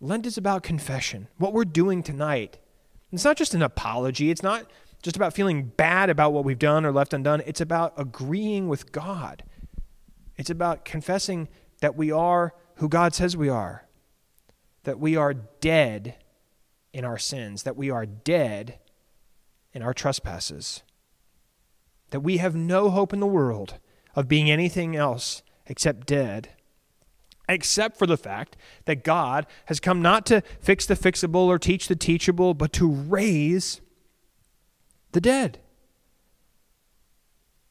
Lent 0.00 0.26
is 0.26 0.38
about 0.38 0.62
confession, 0.62 1.28
what 1.36 1.52
we're 1.52 1.64
doing 1.64 2.02
tonight. 2.02 2.58
It's 3.12 3.24
not 3.24 3.36
just 3.36 3.54
an 3.54 3.62
apology, 3.62 4.30
it's 4.30 4.42
not 4.42 4.66
just 5.06 5.14
about 5.14 5.32
feeling 5.32 5.72
bad 5.76 6.10
about 6.10 6.32
what 6.32 6.44
we've 6.44 6.58
done 6.58 6.84
or 6.84 6.90
left 6.90 7.14
undone. 7.14 7.40
It's 7.46 7.60
about 7.60 7.94
agreeing 7.96 8.66
with 8.66 8.90
God. 8.90 9.44
It's 10.34 10.50
about 10.50 10.84
confessing 10.84 11.46
that 11.80 11.94
we 11.94 12.10
are 12.10 12.54
who 12.78 12.88
God 12.88 13.14
says 13.14 13.36
we 13.36 13.48
are, 13.48 13.86
that 14.82 14.98
we 14.98 15.14
are 15.14 15.32
dead 15.32 16.16
in 16.92 17.04
our 17.04 17.18
sins, 17.18 17.62
that 17.62 17.76
we 17.76 17.88
are 17.88 18.04
dead 18.04 18.80
in 19.72 19.80
our 19.80 19.94
trespasses, 19.94 20.82
that 22.10 22.18
we 22.18 22.38
have 22.38 22.56
no 22.56 22.90
hope 22.90 23.12
in 23.12 23.20
the 23.20 23.28
world 23.28 23.74
of 24.16 24.26
being 24.26 24.50
anything 24.50 24.96
else 24.96 25.40
except 25.66 26.08
dead 26.08 26.48
except 27.48 27.96
for 27.96 28.08
the 28.08 28.16
fact 28.16 28.56
that 28.86 29.04
God 29.04 29.46
has 29.66 29.78
come 29.78 30.02
not 30.02 30.26
to 30.26 30.42
fix 30.58 30.84
the 30.84 30.96
fixable 30.96 31.46
or 31.46 31.60
teach 31.60 31.86
the 31.86 31.94
teachable, 31.94 32.54
but 32.54 32.72
to 32.72 32.90
raise 32.90 33.80
the 35.16 35.20
dead. 35.22 35.60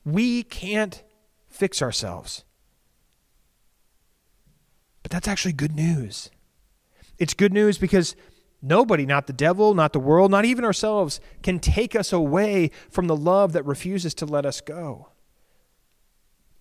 We 0.03 0.41
can't 0.41 1.03
fix 1.47 1.79
ourselves. 1.79 2.43
But 5.03 5.11
that's 5.11 5.27
actually 5.27 5.53
good 5.53 5.75
news. 5.75 6.31
It's 7.19 7.35
good 7.35 7.53
news 7.53 7.77
because 7.77 8.15
nobody, 8.63 9.05
not 9.05 9.27
the 9.27 9.33
devil, 9.33 9.75
not 9.75 9.93
the 9.93 9.99
world, 9.99 10.31
not 10.31 10.45
even 10.45 10.65
ourselves, 10.65 11.19
can 11.43 11.59
take 11.59 11.95
us 11.95 12.11
away 12.11 12.71
from 12.89 13.05
the 13.05 13.15
love 13.15 13.53
that 13.53 13.63
refuses 13.63 14.15
to 14.15 14.25
let 14.25 14.47
us 14.47 14.59
go. 14.59 15.09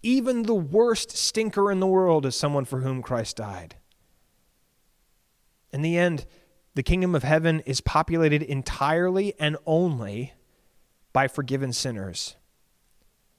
Even 0.02 0.42
the 0.42 0.54
worst 0.54 1.16
stinker 1.16 1.72
in 1.72 1.80
the 1.80 1.86
world 1.86 2.26
is 2.26 2.36
someone 2.36 2.66
for 2.66 2.80
whom 2.80 3.00
Christ 3.00 3.38
died. 3.38 3.76
In 5.72 5.80
the 5.80 5.96
end, 5.96 6.26
the 6.74 6.82
kingdom 6.82 7.14
of 7.14 7.22
heaven 7.22 7.60
is 7.60 7.80
populated 7.80 8.42
entirely 8.42 9.32
and 9.40 9.56
only 9.64 10.34
by 11.14 11.28
forgiven 11.28 11.72
sinners. 11.72 12.36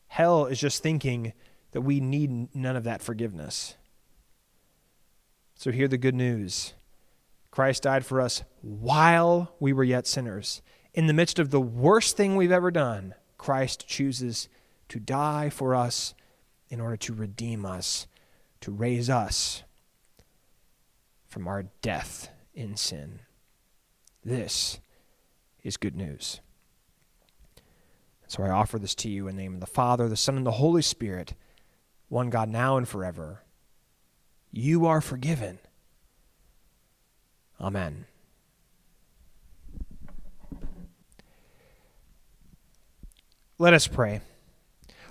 Hell 0.07 0.47
is 0.47 0.59
just 0.59 0.81
thinking 0.81 1.33
that 1.73 1.81
we 1.81 1.99
need 1.99 2.55
none 2.55 2.75
of 2.75 2.85
that 2.85 3.03
forgiveness. 3.03 3.75
So, 5.53 5.71
hear 5.71 5.87
the 5.87 5.97
good 5.99 6.15
news 6.15 6.73
Christ 7.51 7.83
died 7.83 8.05
for 8.05 8.19
us 8.19 8.43
while 8.61 9.53
we 9.59 9.71
were 9.71 9.83
yet 9.83 10.07
sinners. 10.07 10.61
In 10.93 11.07
the 11.07 11.13
midst 11.13 11.37
of 11.37 11.51
the 11.51 11.61
worst 11.61 12.17
thing 12.17 12.35
we've 12.35 12.51
ever 12.51 12.71
done, 12.71 13.13
Christ 13.37 13.87
chooses 13.87 14.49
to 14.89 14.99
die 14.99 15.49
for 15.49 15.75
us 15.75 16.13
in 16.69 16.81
order 16.81 16.97
to 16.97 17.13
redeem 17.13 17.65
us, 17.65 18.07
to 18.61 18.71
raise 18.71 19.09
us 19.09 19.63
from 21.27 21.47
our 21.47 21.63
death 21.81 22.29
in 22.53 22.75
sin. 22.75 23.19
This 24.23 24.79
is 25.63 25.77
good 25.77 25.95
news. 25.95 26.39
So 28.27 28.43
I 28.43 28.49
offer 28.49 28.79
this 28.79 28.95
to 28.95 29.09
you 29.09 29.27
in 29.27 29.35
the 29.35 29.41
name 29.43 29.53
of 29.55 29.59
the 29.59 29.65
Father, 29.65 30.07
the 30.07 30.17
Son, 30.17 30.37
and 30.37 30.45
the 30.45 30.51
Holy 30.51 30.81
Spirit, 30.81 31.33
one 32.09 32.29
God 32.29 32.49
now 32.49 32.77
and 32.77 32.87
forever. 32.87 33.43
You 34.51 34.85
are 34.85 35.01
forgiven. 35.01 35.59
Amen. 37.59 38.05
Let 43.57 43.73
us 43.73 43.87
pray. 43.87 44.21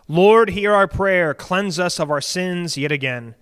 Lord, 0.07 0.51
hear 0.51 0.73
our 0.73 0.89
prayer. 0.89 1.33
Cleanse 1.33 1.79
us 1.79 1.99
of 1.99 2.11
our 2.11 2.21
sins 2.21 2.77
yet 2.77 2.93
again. 2.93 3.35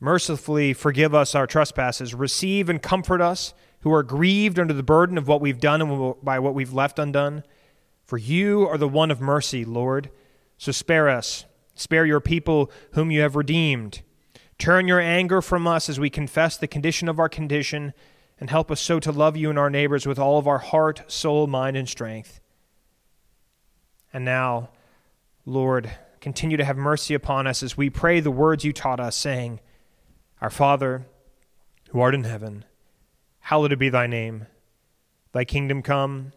Mercifully 0.00 0.72
forgive 0.72 1.12
us 1.12 1.34
our 1.34 1.46
trespasses. 1.46 2.14
Receive 2.14 2.68
and 2.68 2.80
comfort 2.80 3.20
us 3.20 3.52
who 3.80 3.92
are 3.92 4.04
grieved 4.04 4.58
under 4.58 4.74
the 4.74 4.82
burden 4.82 5.18
of 5.18 5.26
what 5.26 5.40
we've 5.40 5.60
done 5.60 5.82
and 5.82 6.14
by 6.22 6.38
what 6.38 6.54
we've 6.54 6.72
left 6.72 7.00
undone. 7.00 7.42
For 8.08 8.16
you 8.16 8.66
are 8.66 8.78
the 8.78 8.88
one 8.88 9.10
of 9.10 9.20
mercy, 9.20 9.66
Lord. 9.66 10.08
So 10.56 10.72
spare 10.72 11.10
us. 11.10 11.44
Spare 11.74 12.06
your 12.06 12.20
people 12.20 12.72
whom 12.92 13.10
you 13.10 13.20
have 13.20 13.36
redeemed. 13.36 14.00
Turn 14.56 14.88
your 14.88 14.98
anger 14.98 15.42
from 15.42 15.66
us 15.66 15.90
as 15.90 16.00
we 16.00 16.08
confess 16.08 16.56
the 16.56 16.66
condition 16.66 17.10
of 17.10 17.18
our 17.18 17.28
condition, 17.28 17.92
and 18.40 18.48
help 18.48 18.70
us 18.70 18.80
so 18.80 18.98
to 18.98 19.12
love 19.12 19.36
you 19.36 19.50
and 19.50 19.58
our 19.58 19.68
neighbors 19.68 20.06
with 20.06 20.18
all 20.18 20.38
of 20.38 20.48
our 20.48 20.58
heart, 20.58 21.02
soul, 21.06 21.46
mind, 21.46 21.76
and 21.76 21.86
strength. 21.86 22.40
And 24.10 24.24
now, 24.24 24.70
Lord, 25.44 25.90
continue 26.22 26.56
to 26.56 26.64
have 26.64 26.78
mercy 26.78 27.12
upon 27.12 27.46
us 27.46 27.62
as 27.62 27.76
we 27.76 27.90
pray 27.90 28.20
the 28.20 28.30
words 28.30 28.64
you 28.64 28.72
taught 28.72 29.00
us, 29.00 29.16
saying, 29.16 29.60
Our 30.40 30.50
Father, 30.50 31.06
who 31.90 32.00
art 32.00 32.14
in 32.14 32.24
heaven, 32.24 32.64
hallowed 33.40 33.78
be 33.78 33.90
thy 33.90 34.06
name. 34.06 34.46
Thy 35.32 35.44
kingdom 35.44 35.82
come, 35.82 36.32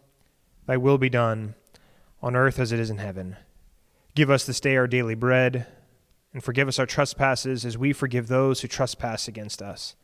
thy 0.66 0.76
will 0.76 0.98
be 0.98 1.08
done, 1.08 1.54
on 2.22 2.36
earth 2.36 2.58
as 2.58 2.72
it 2.72 2.78
is 2.78 2.90
in 2.90 2.98
heaven. 2.98 3.36
Give 4.14 4.30
us 4.30 4.44
this 4.44 4.60
day 4.60 4.76
our 4.76 4.86
daily 4.86 5.14
bread, 5.14 5.66
and 6.32 6.42
forgive 6.42 6.68
us 6.68 6.78
our 6.78 6.86
trespasses 6.86 7.64
as 7.64 7.76
we 7.76 7.92
forgive 7.92 8.28
those 8.28 8.60
who 8.60 8.68
trespass 8.68 9.28
against 9.28 9.60
us. 9.60 9.96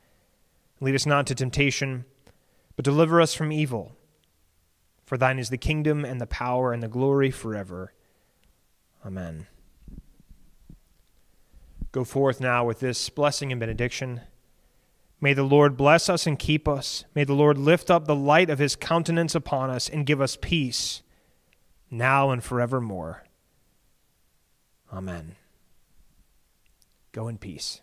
Lead 0.80 0.94
us 0.94 1.06
not 1.06 1.20
into 1.20 1.34
temptation, 1.34 2.04
but 2.76 2.84
deliver 2.84 3.20
us 3.20 3.34
from 3.34 3.52
evil. 3.52 3.92
For 5.04 5.16
thine 5.16 5.38
is 5.38 5.50
the 5.50 5.56
kingdom 5.56 6.04
and 6.04 6.20
the 6.20 6.26
power 6.26 6.72
and 6.72 6.82
the 6.82 6.88
glory 6.88 7.30
forever. 7.30 7.92
Amen. 9.04 9.46
Go 11.92 12.04
forth 12.04 12.40
now 12.40 12.64
with 12.64 12.80
this 12.80 13.08
blessing 13.08 13.50
and 13.50 13.58
benediction. 13.58 14.20
May 15.20 15.32
the 15.32 15.42
Lord 15.42 15.76
bless 15.76 16.08
us 16.08 16.26
and 16.26 16.38
keep 16.38 16.68
us. 16.68 17.04
May 17.14 17.24
the 17.24 17.34
Lord 17.34 17.58
lift 17.58 17.90
up 17.90 18.04
the 18.04 18.14
light 18.14 18.50
of 18.50 18.58
his 18.58 18.76
countenance 18.76 19.34
upon 19.34 19.70
us 19.70 19.88
and 19.88 20.06
give 20.06 20.20
us 20.20 20.36
peace, 20.40 21.02
now 21.90 22.30
and 22.30 22.42
forevermore. 22.42 23.24
Amen. 24.92 25.36
Go 27.12 27.28
in 27.28 27.38
peace. 27.38 27.80